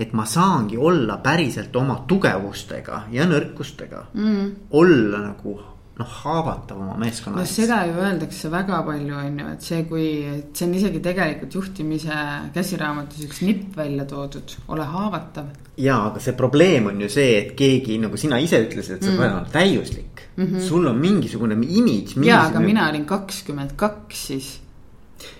[0.00, 4.46] et ma saangi olla päriselt oma tugevustega ja nõrkustega mm.
[4.80, 5.58] olla nagu
[6.00, 7.52] noh, haavatav oma meeskonna no ees.
[7.60, 11.56] seda ju öeldakse väga palju, on ju, et see, kui, et see on isegi tegelikult
[11.58, 12.20] juhtimise
[12.54, 15.50] käsiraamatus üks nipp välja toodud, ole haavatav.
[15.76, 19.12] ja, aga see probleem on ju see, et keegi nagu sina ise ütlesid, et sa
[19.12, 19.20] mm.
[19.20, 20.44] pead olema täiuslik mm.
[20.46, 20.66] -hmm.
[20.68, 22.16] sul on mingisugune imidž.
[22.24, 24.50] ja, aga mina olin kakskümmend kaks siis.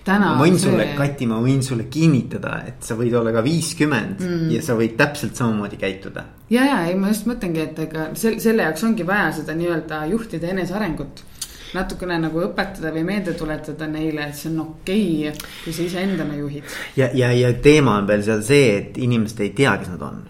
[0.05, 0.69] Ma võin see...
[0.69, 4.45] sulle, Kati, ma võin sulle kinnitada, et sa võid olla ka viiskümmend mm.
[4.55, 6.25] ja sa võid täpselt samamoodi käituda.
[6.53, 10.05] ja, ja ei, ma just mõtlengi, et ega selle, selle jaoks ongi vaja seda nii-öelda
[10.11, 11.25] juhtide enesearengut
[11.71, 16.35] natukene nagu õpetada või meelde tuletada neile, et see on okei okay,, kui sa iseendana
[16.39, 16.77] juhid.
[16.99, 20.21] ja, ja, ja teema on veel seal see, et inimesed ei tea, kes nad on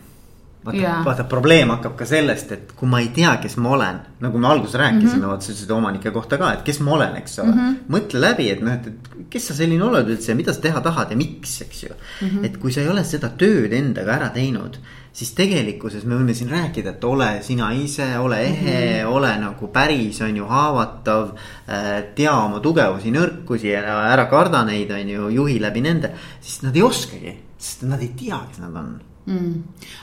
[0.65, 4.41] vaata, vaata probleem hakkab ka sellest, et kui ma ei tea, kes ma olen, nagu
[4.41, 5.27] me alguses rääkisime mm, -hmm.
[5.33, 7.59] vaata sa ütlesid omanike kohta ka, et kes ma olen, eks ole mm.
[7.59, 7.75] -hmm.
[7.95, 10.81] mõtle läbi, et noh, et, et kes sa selline oled üldse ja mida sa teha
[10.81, 12.27] tahad ja miks, eks ju mm.
[12.27, 12.45] -hmm.
[12.45, 14.77] et kui sa ei ole seda tööd endaga ära teinud,
[15.13, 19.13] siis tegelikkuses me võime siin rääkida, et ole sina ise, ole ehe mm, -hmm.
[19.15, 21.31] ole nagu päris, on ju, haavatav.
[21.69, 23.81] Äh, tea oma tugevusi, nõrkusi ja
[24.11, 28.11] ära karda neid, on ju, juhi läbi nende, siis nad ei oskagi, sest nad ei
[28.17, 29.55] tea, kes nad on mm..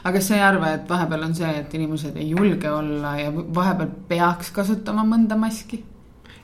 [0.05, 3.33] aga kas sa ei arva, et vahepeal on see, et inimesed ei julge olla ja
[3.33, 5.83] vahepeal peaks kasutama mõnda maski?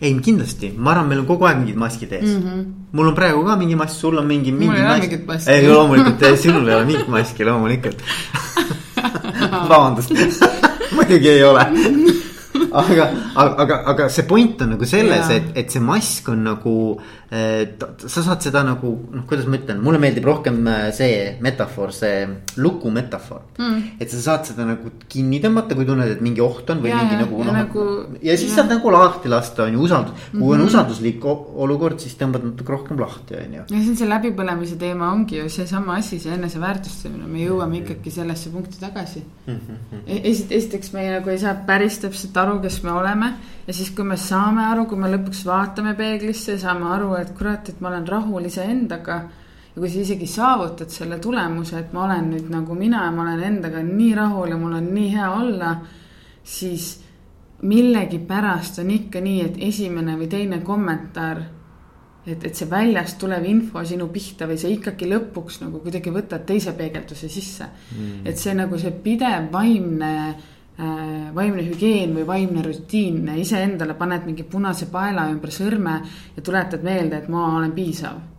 [0.00, 2.42] ei, kindlasti, ma arvan, meil on kogu aeg mingid maskid ees mm.
[2.42, 2.66] -hmm.
[2.92, 4.52] mul on praegu ka mingi mask, sul on mingi.
[4.52, 5.50] mul ei ole mingit maski.
[5.50, 8.02] ei, loomulikult, sinul ei ole mingit maski, loomulikult
[9.70, 10.10] vabandust
[10.96, 11.66] muidugi ei ole
[12.80, 16.74] aga, aga, aga see point on nagu selles, et, et see mask on nagu
[17.34, 22.26] sa saad seda nagu noh, kuidas ma ütlen, mulle meeldib rohkem äh, see metafoor, see
[22.62, 23.96] luku metafoor mm..
[24.02, 27.00] et sa saad seda nagu kinni tõmmata, kui tunned, et mingi oht on või ja,
[27.02, 27.56] mingi nagu noh.
[27.56, 27.86] Nagu,
[28.22, 28.60] ja siis ja.
[28.60, 30.52] saad nagu lahti lasta, on ju, usaldus, kui mm -hmm.
[30.52, 30.68] on mhm.
[30.68, 33.64] usalduslik olukord, siis tõmbad natuke rohkem lahti, on ju.
[33.64, 38.10] ja see on see läbipõlemise teema ongi ju seesama asi, see eneseväärtustamine, me jõuame ikkagi
[38.20, 39.54] sellesse punkti tagasi mm.
[39.54, 40.06] -hmm.
[40.06, 43.34] esiteks, esiteks me nagu ei saa päris täpselt aru, kes me oleme
[43.66, 47.68] ja siis, kui me saame aru, kui me lõpuks vaatame peeglisse, saame aru, et kurat,
[47.68, 49.16] et ma olen rahul iseendaga.
[49.74, 53.22] ja kui sa isegi saavutad selle tulemuse, et ma olen nüüd nagu mina ja ma
[53.22, 55.74] olen endaga nii rahul ja mul on nii hea olla,
[56.44, 57.00] siis
[57.62, 61.42] millegipärast on ikka nii, et esimene või teine kommentaar
[62.26, 66.46] et, et see väljast tulev info sinu pihta või sa ikkagi lõpuks nagu kuidagi võtad
[66.48, 68.24] teise peegelduse sisse mm..
[68.28, 70.14] et see nagu see pidev vaimne
[70.76, 76.00] vaimne hügieen või vaimne rutiin, iseendale paned mingi punase paela ümber sõrme
[76.36, 78.33] ja tuletad meelde, et ma olen piisav.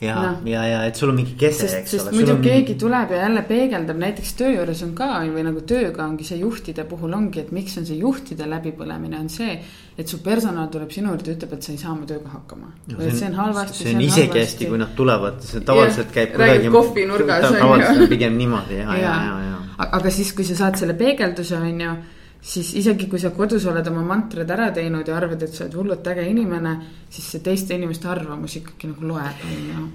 [0.00, 2.14] Ja no., ja, ja et sul on mingi kese, eks ole.
[2.16, 2.42] muidu on...
[2.44, 6.40] keegi tuleb ja jälle peegeldab, näiteks töö juures on ka või nagu tööga ongi see
[6.42, 9.58] juhtide puhul ongi, et miks on see juhtide läbipõlemine on see.
[10.00, 12.98] et su personal tuleb sinu juurde, ütleb, et sa ei saa oma tööga hakkama no,.
[12.98, 13.82] et see on halvasti.
[13.84, 16.72] see on isegi hästi, kui nad tulevad, see tavaliselt käib kuidagi.
[16.72, 17.64] kohvinurgas on ju.
[17.66, 21.56] tavaliselt on pigem niimoodi ja, ja, ja, ja aga siis, kui sa saad selle peegelduse,
[21.56, 21.92] on ju
[22.40, 25.80] siis isegi kui sa kodus oled oma mantrad ära teinud ja arvad, et sa oled
[25.80, 26.76] hullult äge inimene,
[27.10, 29.88] siis see teiste inimeste arvamus ikkagi nagu loeb, on ju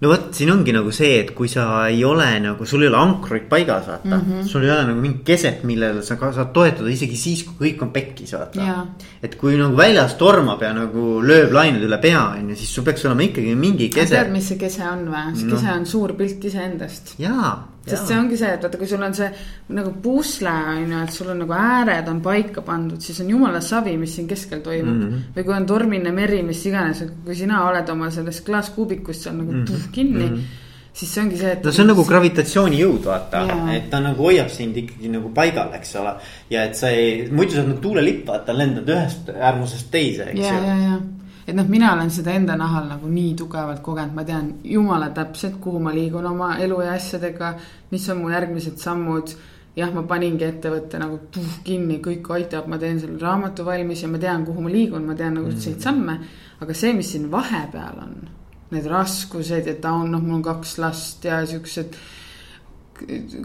[0.00, 2.98] no vot, siin ongi nagu see, et kui sa ei ole nagu, sul ei ole
[3.00, 4.22] ankruid paigas, vaata mm.
[4.28, 4.46] -hmm.
[4.48, 7.82] sul ei ole nagu mingit keset, millele sa ka saad toetuda isegi siis, kui kõik
[7.84, 8.86] on pekkis, vaata.
[9.22, 12.84] et kui nagu väljas tormab ja nagu lööb lained üle pea, on ju, siis sul
[12.84, 14.16] peaks olema ikkagi mingi kese.
[14.16, 15.36] tead, mis see kese on või?
[15.36, 15.56] see no.
[15.56, 17.14] kese on suur pilt iseendast.
[17.18, 19.28] jaa sest see ongi see, et vaata, kui sul on see
[19.76, 23.60] nagu pusle on ju, et sul on nagu ääred on paika pandud, siis on jumala
[23.64, 25.04] savi, mis siin keskel toimub mm.
[25.06, 25.36] -hmm.
[25.36, 29.52] või kui on tormine meri, mis iganes, kui sina oled oma selles klaaskuubikust seal nagu
[29.52, 29.92] mm -hmm.
[29.92, 30.34] kinni mm.
[30.36, 31.64] -hmm siis see ongi see, et.
[31.64, 35.94] no see on nagu gravitatsioonijõud, vaata, et ta nagu hoiab sind ikkagi nagu paigal, eks
[36.00, 36.14] ole.
[36.50, 40.40] ja et sa ei, muidu sa oled nagu tuulelipp, vaata, lendad ühest äärmusest teise, eks
[40.40, 41.00] ju.
[41.50, 45.56] Et noh, mina olen seda enda nahal nagu nii tugevalt kogenud, ma tean jumala täpselt,
[45.62, 47.54] kuhu ma liigun oma elu ja asjadega.
[47.90, 49.34] mis on mu järgmised sammud.
[49.76, 54.08] jah, ma paningi ettevõtte nagu puh, kinni, kõik aitab, ma teen selle raamatu valmis ja
[54.08, 55.82] ma tean, kuhu ma liigun, ma tean nagu üldseid mm.
[55.82, 56.18] samme.
[56.60, 58.16] aga see, mis siin vahepeal on,
[58.70, 61.98] need raskused ja taun, noh, mul on kaks last ja siuksed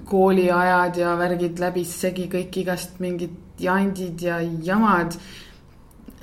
[0.06, 5.16] kooliajad ja värgid läbisegi kõik igast mingid jandid ja jamad.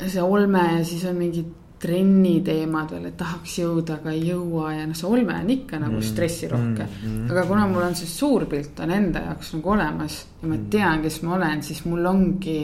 [0.03, 4.87] see olme ja siis on mingid trenniteemad veel, et tahaks jõuda, aga ei jõua ja
[4.87, 7.03] noh, see olme on ikka nagu mm, stressirohke mm,.
[7.09, 10.55] Mm, aga kuna mul on see suur pilt on enda jaoks nagu olemas ja ma
[10.55, 10.69] mm.
[10.71, 12.59] tean, kes ma olen, siis mul ongi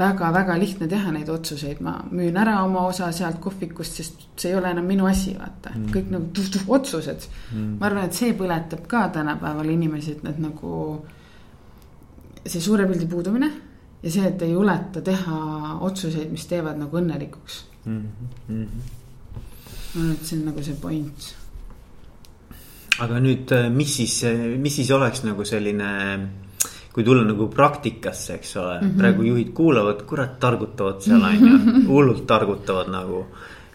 [0.00, 4.58] väga-väga lihtne teha neid otsuseid, ma müün ära oma osa sealt kohvikust, sest see ei
[4.58, 7.72] ole enam minu asi, vaata mm., kõik nagu tuh-tuh otsused mm..
[7.78, 10.76] ma arvan, et see põletab ka tänapäeval inimesi, et nad nagu,
[12.42, 13.50] see suure pildi puudumine
[14.02, 15.40] ja see, et ei juleta teha
[15.86, 18.06] otsuseid, mis teevad nagu õnnelikuks mm.
[18.48, 18.66] -hmm.
[19.94, 21.30] ma arvan, et see on nagu see point.
[23.00, 24.20] aga nüüd, mis siis,
[24.58, 25.90] mis siis oleks nagu selline
[26.90, 28.98] kui tulla nagu praktikasse, eks ole mm, -hmm.
[28.98, 33.26] praegu juhid kuulavad, kurat, targutavad seal on ju, hullult targutavad nagu.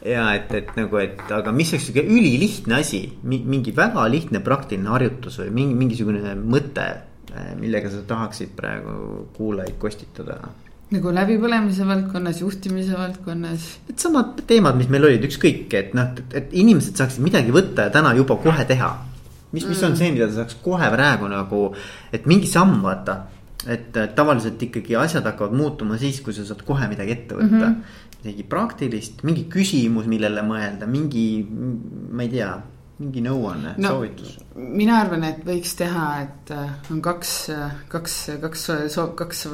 [0.06, 4.90] ja et, et nagu, et aga mis oleks sihuke ülilihtne asi, mingi väga lihtne praktiline
[4.90, 6.86] harjutus või mingi, mingisugune mõte,
[7.60, 10.38] millega sa tahaksid praegu kuulajaid kostitada
[10.94, 13.66] nagu läbipõlemise valdkonnas, juhtimise valdkonnas.
[13.90, 18.14] Needsamad teemad, mis meil olid, ükskõik, et noh, et inimesed saaksid midagi võtta ja täna
[18.18, 18.94] juba kohe teha
[19.56, 20.00] mis, mis on mm.
[20.00, 21.62] see, mida ta saaks kohe praegu nagu,
[22.14, 23.24] et mingi samm vaata.
[23.72, 27.72] et tavaliselt ikkagi asjad hakkavad muutuma siis, kui sa saad kohe midagi ette võtta mm.
[27.72, 28.20] -hmm.
[28.20, 31.26] midagi praktilist, mingi küsimus, millele mõelda, mingi,
[32.12, 32.52] ma ei tea
[33.00, 34.38] mingi nõuanne no,, soovitus?
[34.56, 37.36] mina arvan, et võiks teha, et äh, on kaks,
[37.92, 38.70] kaks, kaks,
[39.20, 39.46] kaks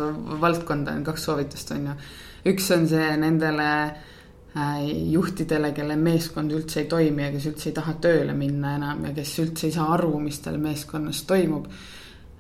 [0.42, 2.00] valdkonda on kaks soovitust, on ju.
[2.54, 4.08] üks on see nendele äh,
[4.56, 9.06] Äh, juhtidele, kelle meeskond üldse ei toimi ja kes üldse ei taha tööle minna enam
[9.08, 11.70] ja kes üldse ei saa aru, mis tal meeskonnas toimub.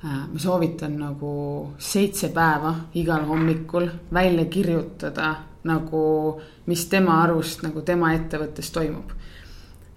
[0.03, 1.31] Äh, ma soovitan nagu
[1.79, 5.29] seitse päeva igal hommikul välja kirjutada
[5.71, 6.03] nagu,
[6.67, 9.15] mis tema arust nagu tema ettevõttes toimub.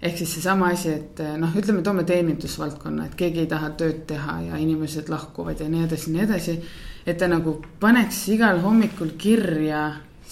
[0.05, 4.03] Ehk siis seesama asi, et äh, noh, ütleme, toome teenindusvaldkonna, et keegi ei taha tööd
[4.09, 6.59] teha ja inimesed lahkuvad ja nii edasi, nii edasi.
[7.05, 9.81] et ta nagu paneks igal hommikul kirja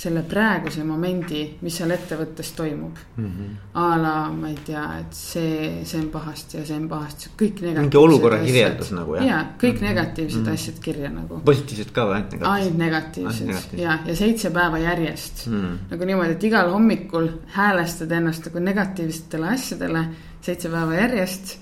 [0.03, 3.25] selle praeguse momendi, mis seal ettevõttes toimub mm.
[3.25, 3.53] -hmm.
[3.79, 7.63] a la, ma ei tea, et see, see on pahasti ja see on pahasti, kõik
[7.63, 7.81] negatiivsed.
[7.85, 9.25] mingi olukorra kirjeldus nagu jah?
[9.27, 9.89] ja, kõik mm -hmm.
[9.89, 10.53] negatiivsed mm -hmm.
[10.59, 11.41] asjad kirja nagu.
[11.45, 12.53] positiivsed ka või ainult negatiivsed?
[12.53, 13.79] ainult negatiivsed, negatiivsed.
[13.79, 15.61] ja, ja seitse päeva järjest mm.
[15.61, 15.77] -hmm.
[15.91, 17.27] nagu niimoodi, et igal hommikul
[17.57, 20.05] häälestad ennast nagu negatiivsetele asjadele
[20.41, 21.59] seitse päeva järjest.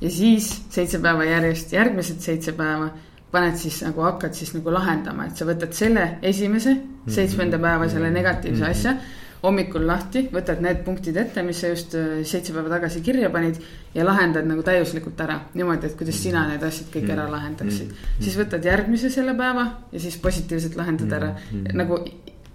[0.00, 2.90] ja siis seitse päeva järjest, järgmised seitse päeva
[3.32, 7.12] paned siis nagu hakkad siis nagu lahendama, et sa võtad selle esimese mhm.
[7.12, 8.70] seitsmenda päeva selle negatiivse mm -hmm.
[8.70, 8.94] asja.
[9.42, 13.60] hommikul lahti, võtad need punktid ette, mis sa just äh, seitse päeva tagasi kirja panid.
[13.94, 17.32] ja lahendad nagu täiuslikult ära, niimoodi, et kuidas sina need asjad kõik ära mhm.
[17.32, 17.92] lahendaksid mm.
[17.92, 18.24] -hmm.
[18.24, 21.76] siis võtad järgmise selle päeva ja siis positiivselt lahendad ära mm, -hmm.
[21.76, 22.04] nagu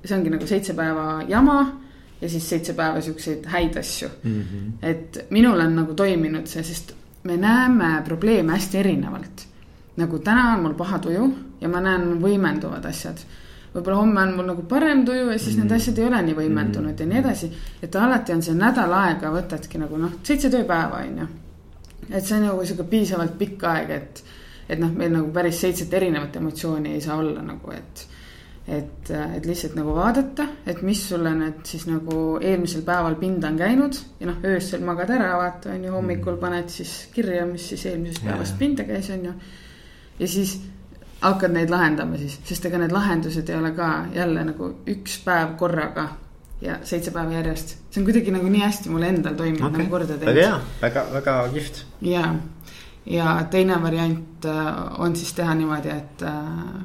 [0.05, 1.79] see ongi nagu seitse päeva jama
[2.21, 4.41] ja siis seitse päeva siukseid häid asju mm.
[4.41, 4.71] -hmm.
[4.81, 6.93] et minul on nagu toiminud see, sest
[7.23, 9.52] me näeme probleeme hästi erinevalt
[9.97, 11.25] nagu täna on mul paha tuju
[11.61, 13.19] ja ma näen, võimenduvad asjad.
[13.73, 15.63] võib-olla homme on mul nagu parem tuju ja siis mm.
[15.63, 16.99] need asjad ei ole nii võimendunud mm.
[16.99, 17.51] ja nii edasi.
[17.81, 21.27] et alati on see nädal aega, võtadki nagu noh, seitse tööpäeva on ju.
[22.09, 24.23] et see on nagu sihuke piisavalt pikk aeg, et,
[24.69, 28.09] et noh, meil nagu päris seitset erinevat emotsiooni ei saa olla nagu, et
[28.63, 33.57] et, et lihtsalt nagu vaadata, et mis sulle nüüd siis nagu eelmisel päeval pinda on
[33.59, 37.83] käinud ja noh, öösel magad ära, vaata on ju, hommikul paned siis kirja, mis siis
[37.91, 39.33] eelmisest päevast pinda käis, on ju
[40.19, 40.57] ja siis
[41.23, 45.55] hakkad neid lahendama siis, sest ega need lahendused ei ole ka jälle nagu üks päev
[45.59, 46.07] korraga
[46.63, 47.77] ja seitse päeva järjest.
[47.91, 49.83] see on kuidagi nagu nii hästi mul endal toiminud okay.
[49.83, 50.25] nagu korda teinud.
[50.29, 51.85] väga hea, väga, väga kihvt.
[52.01, 52.23] ja,
[53.05, 56.83] ja teine variant äh, on siis teha niimoodi, et äh,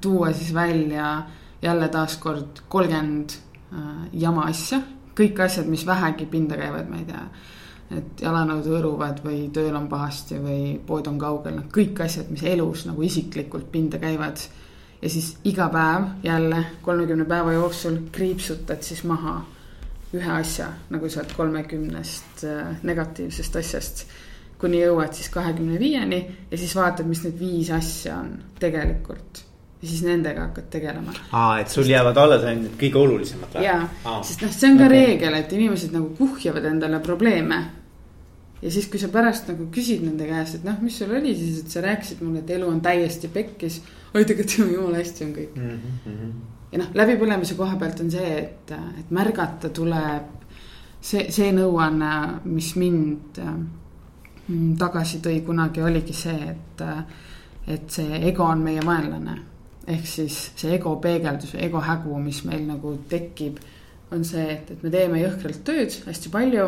[0.00, 1.22] tuua siis välja
[1.62, 3.30] jälle taaskord kolmkümmend
[3.72, 4.82] äh, jama asja.
[5.20, 7.24] kõik asjad, mis vähegi pinda käivad, ma ei tea
[7.96, 12.44] et jalanõud hõõruvad või tööl on pahasti või pood on kaugel, noh kõik asjad, mis
[12.46, 14.38] elus nagu isiklikult pinda käivad.
[15.02, 19.40] ja siis iga päev jälle kolmekümne päeva jooksul kriipsutad siis maha
[20.14, 24.06] ühe asja nagu sealt kolmekümnest äh, negatiivsest asjast.
[24.58, 29.44] kuni jõuad siis kahekümne viieni ja siis vaatad, mis need viis asja on tegelikult
[29.82, 31.14] ja siis nendega hakkad tegelema.
[31.32, 33.64] aa, et sul jäävad alles ainult kõige olulisemad või?
[33.64, 33.82] jaa,
[34.22, 34.96] sest noh, see on ka okay.
[34.96, 37.62] reegel, et inimesed nagu kuhjavad endale probleeme
[38.62, 41.62] ja siis, kui sa pärast nagu küsid nende käest, et noh, mis sul oli siis,
[41.62, 43.80] et sa rääkisid mulle, et elu on täiesti pekkis.
[44.14, 45.78] oi, tegelikult jumala hästi on kõik mm.
[46.04, 46.32] -hmm.
[46.72, 50.36] ja noh, läbipõlemise koha pealt on see, et, et märgata tuleb
[51.00, 52.12] see, see nõuanne,
[52.44, 56.84] mis mind mm, tagasi tõi kunagi, oligi see, et,
[57.66, 59.38] et see ego on meie vaenlane.
[59.86, 63.58] ehk siis see ego peegeldus, ego hägu, mis meil nagu tekib,
[64.12, 66.66] on see, et, et me teeme jõhkralt tööd hästi palju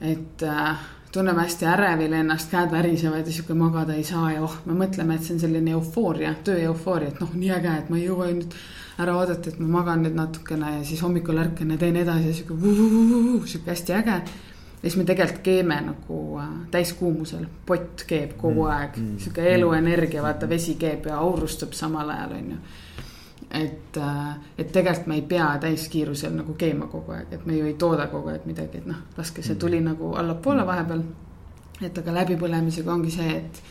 [0.00, 0.76] et äh,
[1.12, 5.16] tunneme hästi ärevil ennast, käed värisevad ja sihuke magada ei saa ja oh, me mõtleme,
[5.16, 8.28] et see on selline eufooria, töö eufooria, et noh, nii äge, et ma ei jõua
[8.30, 8.54] nüüd
[9.00, 12.36] ära oodata, et ma magan nüüd natukene ja siis hommikul ärkan ja teen edasi ja
[12.38, 12.70] sihuke,
[13.50, 14.20] sihuke hästi äge.
[14.20, 19.50] ja siis me tegelikult keeme nagu äh, täiskuumusel, pott keeb kogu mm, aeg mm,, sihuke
[19.54, 22.60] eluenergia, vaata vesi keeb ja aurustab samal ajal, on ju
[23.50, 27.66] et, äh, et tegelikult me ei pea täiskiirusel nagu keema kogu aeg, et me ju
[27.66, 31.02] ei tooda kogu aeg midagi, et noh, laske see tuli nagu allapoole vahepeal.
[31.80, 33.62] et aga läbipõlemisega ongi see, et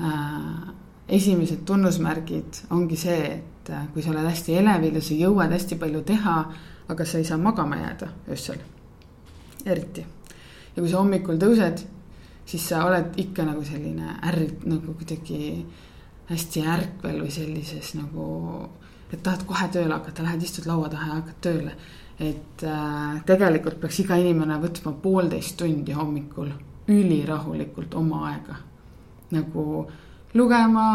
[0.00, 0.74] äh,
[1.08, 5.80] esimesed tunnusmärgid ongi see, et äh, kui sa oled hästi elevil ja sa jõuad hästi
[5.80, 6.36] palju teha,
[6.92, 8.60] aga sa ei saa magama jääda öösel
[9.66, 10.04] eriti.
[10.76, 11.82] ja kui sa hommikul tõused,
[12.46, 15.64] siis sa oled ikka nagu selline ärrit nagu kuidagi
[16.30, 18.26] hästi ärkvel või sellises nagu,
[19.12, 21.74] et tahad kohe tööle hakata, lähed istud laua taha ja hakkad tööle.
[22.20, 26.52] et äh, tegelikult peaks iga inimene võtma poolteist tundi hommikul
[26.88, 28.56] ülirahulikult oma aega.
[29.32, 29.86] nagu
[30.34, 30.86] lugema,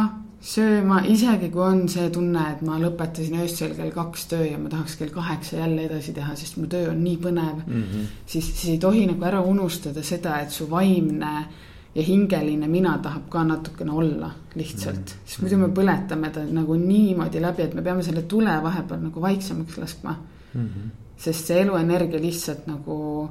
[0.42, 4.70] sööma, isegi kui on see tunne, et ma lõpetasin öösel kell kaks töö ja ma
[4.70, 7.84] tahaks kell kaheksa jälle edasi teha, sest mu töö on nii põnev mm.
[7.84, 8.12] -hmm.
[8.26, 11.48] siis, siis ei tohi nagu ära unustada seda, et su vaimne
[11.96, 15.04] ja hingeline mina tahab ka natukene olla lihtsalt mm.
[15.04, 15.26] -hmm.
[15.26, 19.22] sest muidu me põletame ta nagu niimoodi läbi, et me peame selle tule vahepeal nagu
[19.22, 20.16] vaiksemaks laskma
[20.54, 20.68] mm.
[20.68, 20.90] -hmm.
[21.18, 23.30] sest see eluenergia lihtsalt nagu,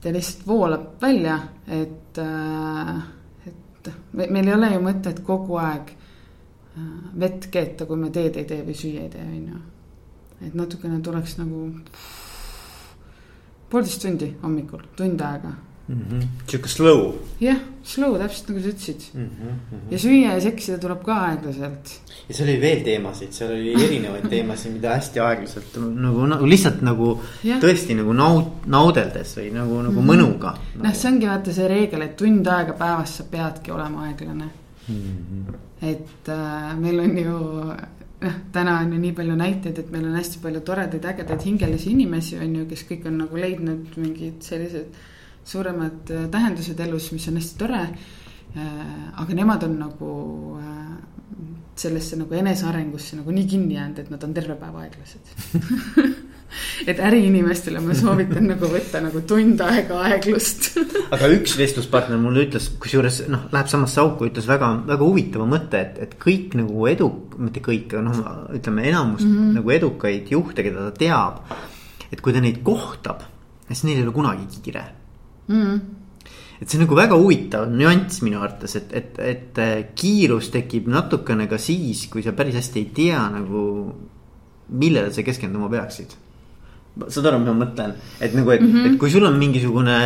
[0.00, 3.02] ta lihtsalt voolab välja, et äh,
[3.46, 6.82] et meil ei ole ju mõtet kogu aeg äh,
[7.20, 9.60] vett keeta, kui me teed ei tee või süüa ei tee, on ju.
[10.46, 11.70] et natukene tuleks nagu
[13.70, 15.52] poolteist tundi hommikul, tund aega
[15.88, 16.22] mm -hmm..
[16.46, 17.14] sihuke slow.
[17.40, 19.24] jah, slow täpselt nagu sa ütlesid mm.
[19.24, 19.78] -hmm.
[19.90, 22.00] ja süüa ja seksida tuleb ka aeglaselt.
[22.28, 26.82] ja seal oli veel teemasid, seal oli erinevaid teemasid, mida hästi aeglaselt nagu, nagu lihtsalt
[26.82, 27.12] nagu
[27.44, 27.60] ja.
[27.64, 30.10] tõesti nagu naud-, naudeldes või nagu, nagu mm -hmm.
[30.12, 30.82] mõnuga nagu..
[30.86, 34.50] noh, see ongi vaata see reegel, et tund aega päevas sa peadki olema aeglane
[34.88, 34.94] mm.
[34.94, 35.54] -hmm.
[35.82, 37.38] et äh, meil on ju
[38.20, 41.90] noh, täna on ju nii palju näiteid, et meil on hästi palju toredaid, ägedaid hingelisi
[41.90, 44.86] inimesi, on ju, kes kõik on nagu leidnud mingid sellised
[45.48, 47.84] suuremad äh, tähendused elus, mis on hästi tore.
[48.56, 50.12] Äh, aga nemad on nagu
[50.60, 50.96] äh,
[51.78, 55.28] sellesse nagu enesearengusse nagu nii kinni jäänud, et nad on terve päeva aeglased
[56.90, 60.70] et äriinimestele ma soovitan nagu võtta nagu tund aega aeglust
[61.14, 65.84] aga üks vestluspartner mulle ütles, kusjuures noh, läheb samasse auku, ütles väga, väga huvitava mõtte,
[65.84, 68.22] et, et kõik nagu edu, mitte kõik, aga noh,
[68.58, 69.56] ütleme enamus mm -hmm.
[69.60, 71.58] nagu edukaid juhte, keda ta teab.
[72.10, 73.22] et kui ta neid kohtab,
[73.68, 74.86] siis neil ei ole kunagi kiire
[75.48, 75.80] mm..
[76.60, 80.88] et see on nagu väga huvitav nüanss minu arvates, et, et, et äh, kiirus tekib
[80.92, 83.66] natukene ka siis, kui sa päris hästi ei tea nagu,
[84.68, 86.16] millele sa keskenduma peaksid
[87.06, 88.86] saad aru, mida ma mõtlen, et nagu, et mm, -hmm.
[88.90, 89.96] et kui sul on mingisugune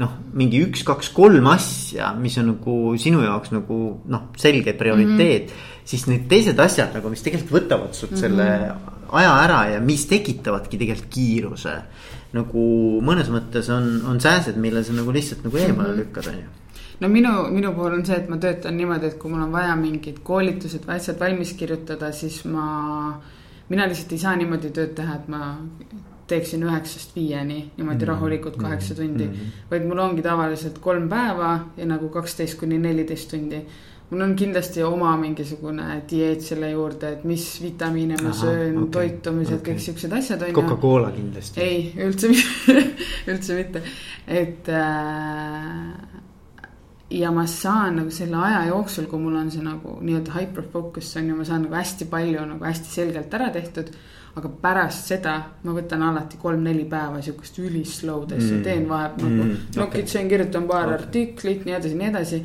[0.00, 3.78] noh, mingi üks, kaks, kolm asja, mis on nagu sinu jaoks nagu
[4.12, 5.52] noh, selge prioriteet mm.
[5.52, 5.84] -hmm.
[5.84, 8.20] siis need teised asjad nagu, mis tegelikult võtavad sult mm -hmm.
[8.20, 8.74] selle
[9.12, 11.76] aja ära ja mis tekitavadki tegelikult kiiruse
[12.32, 12.64] nagu
[13.04, 15.98] mõnes mõttes on, on sääsed, mille sa nagu lihtsalt nagu eemale -hmm.
[16.00, 16.50] lükkad, on ju
[17.00, 19.74] no minu, minu puhul on see, et ma töötan niimoodi, et kui mul on vaja
[19.76, 23.20] mingid koolitused või asjad valmis kirjutada, siis ma.
[23.68, 25.42] mina lihtsalt ei saa niimoodi tööd teha, et ma
[26.32, 28.08] teeksin üheksast viieni niimoodi mm -hmm.
[28.08, 29.32] rahulikult kaheksa tundi mm.
[29.32, 29.70] -hmm.
[29.70, 33.66] vaid mul ongi tavaliselt kolm päeva ja nagu kaksteist kuni neliteist tundi
[34.12, 38.90] mul on kindlasti oma mingisugune dieet selle juurde, et mis vitamiine ma Aha, söön okay,,
[38.96, 40.44] toitumised okay., kõik siuksed asjad.
[40.52, 41.60] Coca-Cola kindlasti.
[41.64, 42.74] ei, üldse mitte
[43.32, 43.80] üldse mitte,
[44.28, 46.18] et äh,
[47.16, 51.14] ja ma saan nagu selle aja jooksul, kui mul on see nagu nii-öelda hyper focus
[51.20, 53.94] on ju, ma saan nagu hästi palju nagu hästi selgelt ära tehtud.
[54.32, 59.28] aga pärast seda ma võtan alati kolm-neli päeva sihukest üli slow dessi mm., teen vahepeal
[59.28, 61.00] nagu mm, nokitsen okay., kirjutan paar okay.
[61.00, 62.40] artiklit, nii edasi, nii edasi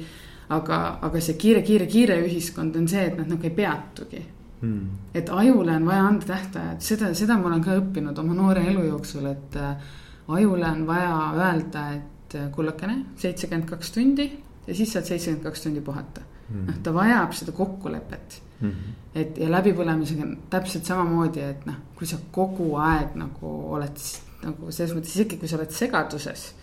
[0.49, 4.23] aga, aga see kiire, kiire, kiire ühiskond on see, et nad nagu ei peatugi
[4.61, 5.13] mm..
[5.13, 8.85] et ajule on vaja anda tähtajad, seda, seda ma olen ka õppinud oma noore elu
[8.87, 9.89] jooksul, et äh,
[10.37, 14.27] ajule on vaja öelda, et äh, kullakene, seitsekümmend kaks tundi
[14.67, 16.67] ja siis saad seitsekümmend kaks tundi puhata mm..
[16.69, 18.69] noh, ta vajab seda kokkulepet mm.
[18.69, 19.01] -hmm.
[19.15, 23.99] et ja läbipõlemisega on täpselt samamoodi, et noh, kui sa kogu aeg nagu oled
[24.37, 26.53] nagu selles mõttes isegi kui sa oled segaduses.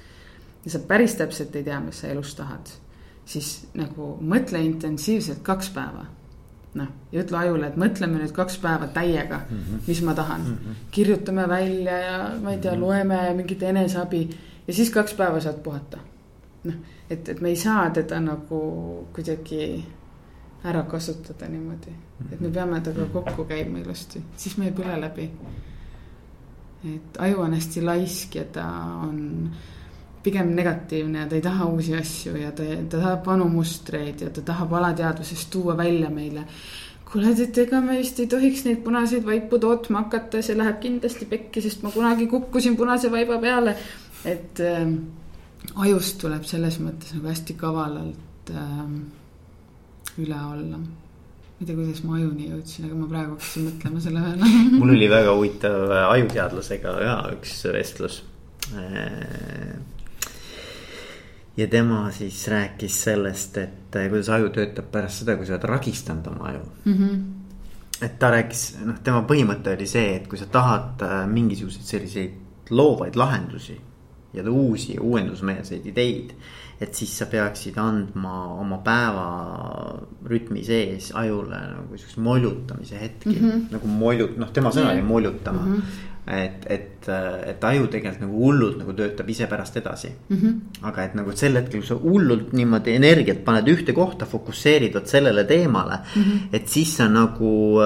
[0.65, 2.71] ja sa päris täpselt ei tea, mis sa elus tahad
[3.25, 6.07] siis nagu mõtle intensiivselt kaks päeva.
[6.75, 9.83] noh, ja ütle ajule, et mõtleme nüüd kaks päeva täiega mm, -hmm.
[9.87, 10.55] mis ma tahan mm.
[10.55, 10.89] -hmm.
[10.91, 12.81] kirjutame välja ja ma ei tea, mhm.
[12.81, 14.31] loeme mingit eneseabi
[14.67, 15.99] ja siis kaks päeva saad puhata.
[16.65, 16.75] noh,
[17.11, 19.85] et, et me ei saa teda nagu kuidagi
[20.65, 21.93] ära kasutada niimoodi,
[22.33, 25.31] et me peame temaga kokku käima ilusti, siis me ei põle läbi.
[26.95, 28.67] et aju on hästi laisk ja ta
[29.03, 29.51] on
[30.25, 34.31] pigem negatiivne ja ta ei taha uusi asju ja ta, ta tahab vanu mustreid ja
[34.33, 36.47] ta tahab alateadvusest tuua välja meile.
[37.11, 41.29] kuule, et ega me vist ei tohiks neid punaseid vaipu tootma hakata, see läheb kindlasti
[41.31, 43.77] pekki, sest ma kunagi kukkusin punase vaiba peale.
[44.25, 44.89] et äh,
[45.87, 48.85] ajust tuleb selles mõttes nagu hästi kavalalt äh,
[50.25, 54.23] üle olla ma ei tea, kuidas ma ajuni jõudsin, aga ma praegu hakkasin mõtlema selle
[54.25, 58.23] peale mul oli väga huvitav ajuteadlasega ka üks vestlus
[58.73, 59.75] äh,
[61.57, 65.69] ja tema siis rääkis sellest, et eh, kuidas aju töötab pärast seda, kui sa oled
[65.71, 66.95] ragistanud oma aju mm.
[66.95, 68.05] -hmm.
[68.07, 72.71] et ta rääkis, noh, tema põhimõte oli see, et kui sa tahad eh, mingisuguseid selliseid
[72.71, 73.81] loovaid lahendusi
[74.35, 76.31] ja uusi uuendusmeelseid ideid.
[76.81, 83.63] et siis sa peaksid andma oma päevarütmi sees ajule nagu siukse moljutamise hetki mm, -hmm.
[83.71, 85.75] nagu moljut-, noh, tema sõna oli moljutama mm.
[85.75, 87.09] -hmm et, et,
[87.47, 90.37] et aju tegelikult nagu hullult nagu töötab ise pärast edasi mm.
[90.37, 90.87] -hmm.
[90.89, 95.07] aga et nagu sel hetkel, kui sa hullult niimoodi energiat paned ühte kohta, fokusseerid vot
[95.07, 96.23] sellele teemale mm.
[96.23, 96.49] -hmm.
[96.53, 97.81] et siis sa nagu,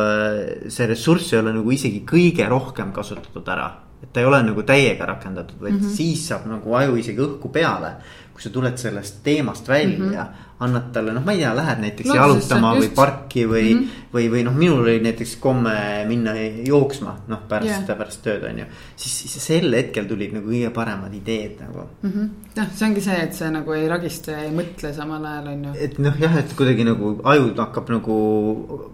[0.68, 4.62] see ressurss ei ole nagu isegi kõige rohkem kasutatud ära et ta ei ole nagu
[4.62, 5.96] täiega rakendatud, vaid mm -hmm.
[5.96, 7.92] siis saab nagu aju isegi õhku peale.
[8.32, 10.26] kui sa tuled sellest teemast välja mm, -hmm.
[10.58, 12.82] Annad talle, noh, ma ei tea, lähed näiteks no, jalutama just...
[12.82, 14.06] või parki või mm, -hmm.
[14.14, 15.74] või, või noh, minul oli näiteks komme
[16.08, 16.34] minna
[16.66, 18.66] jooksma, noh, pärast yeah., pärast tööd on ju.
[19.04, 22.10] siis, sel hetkel tulid nagu kõige paremad ideed nagu mm.
[22.10, 22.30] -hmm.
[22.58, 25.68] noh, see ongi see, et sa nagu ei ragista ja ei mõtle samal ajal on
[25.68, 25.74] ju.
[25.86, 28.16] et noh, jah, et kuidagi nagu aju hakkab nagu,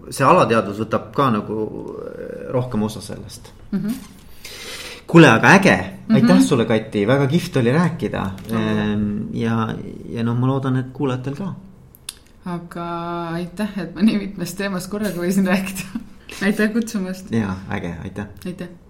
[0.09, 1.65] see alateadvus võtab ka nagu
[2.53, 3.79] rohkem osa sellest mm.
[3.79, 4.13] -hmm
[5.07, 5.75] kuule, aga äge,
[6.09, 6.47] aitäh mm -hmm.
[6.47, 9.27] sulle, Kati, väga kihvt oli rääkida mm.
[9.33, 9.75] ja,
[10.09, 11.53] ja noh, ma loodan, et kuulajatel ka.
[12.45, 12.87] aga
[13.33, 16.01] aitäh, et ma nii mitmest teemast korraga võisin rääkida
[16.45, 17.31] aitäh kutsumast.
[17.31, 18.27] ja äge, aitäh.
[18.45, 18.84] aitäh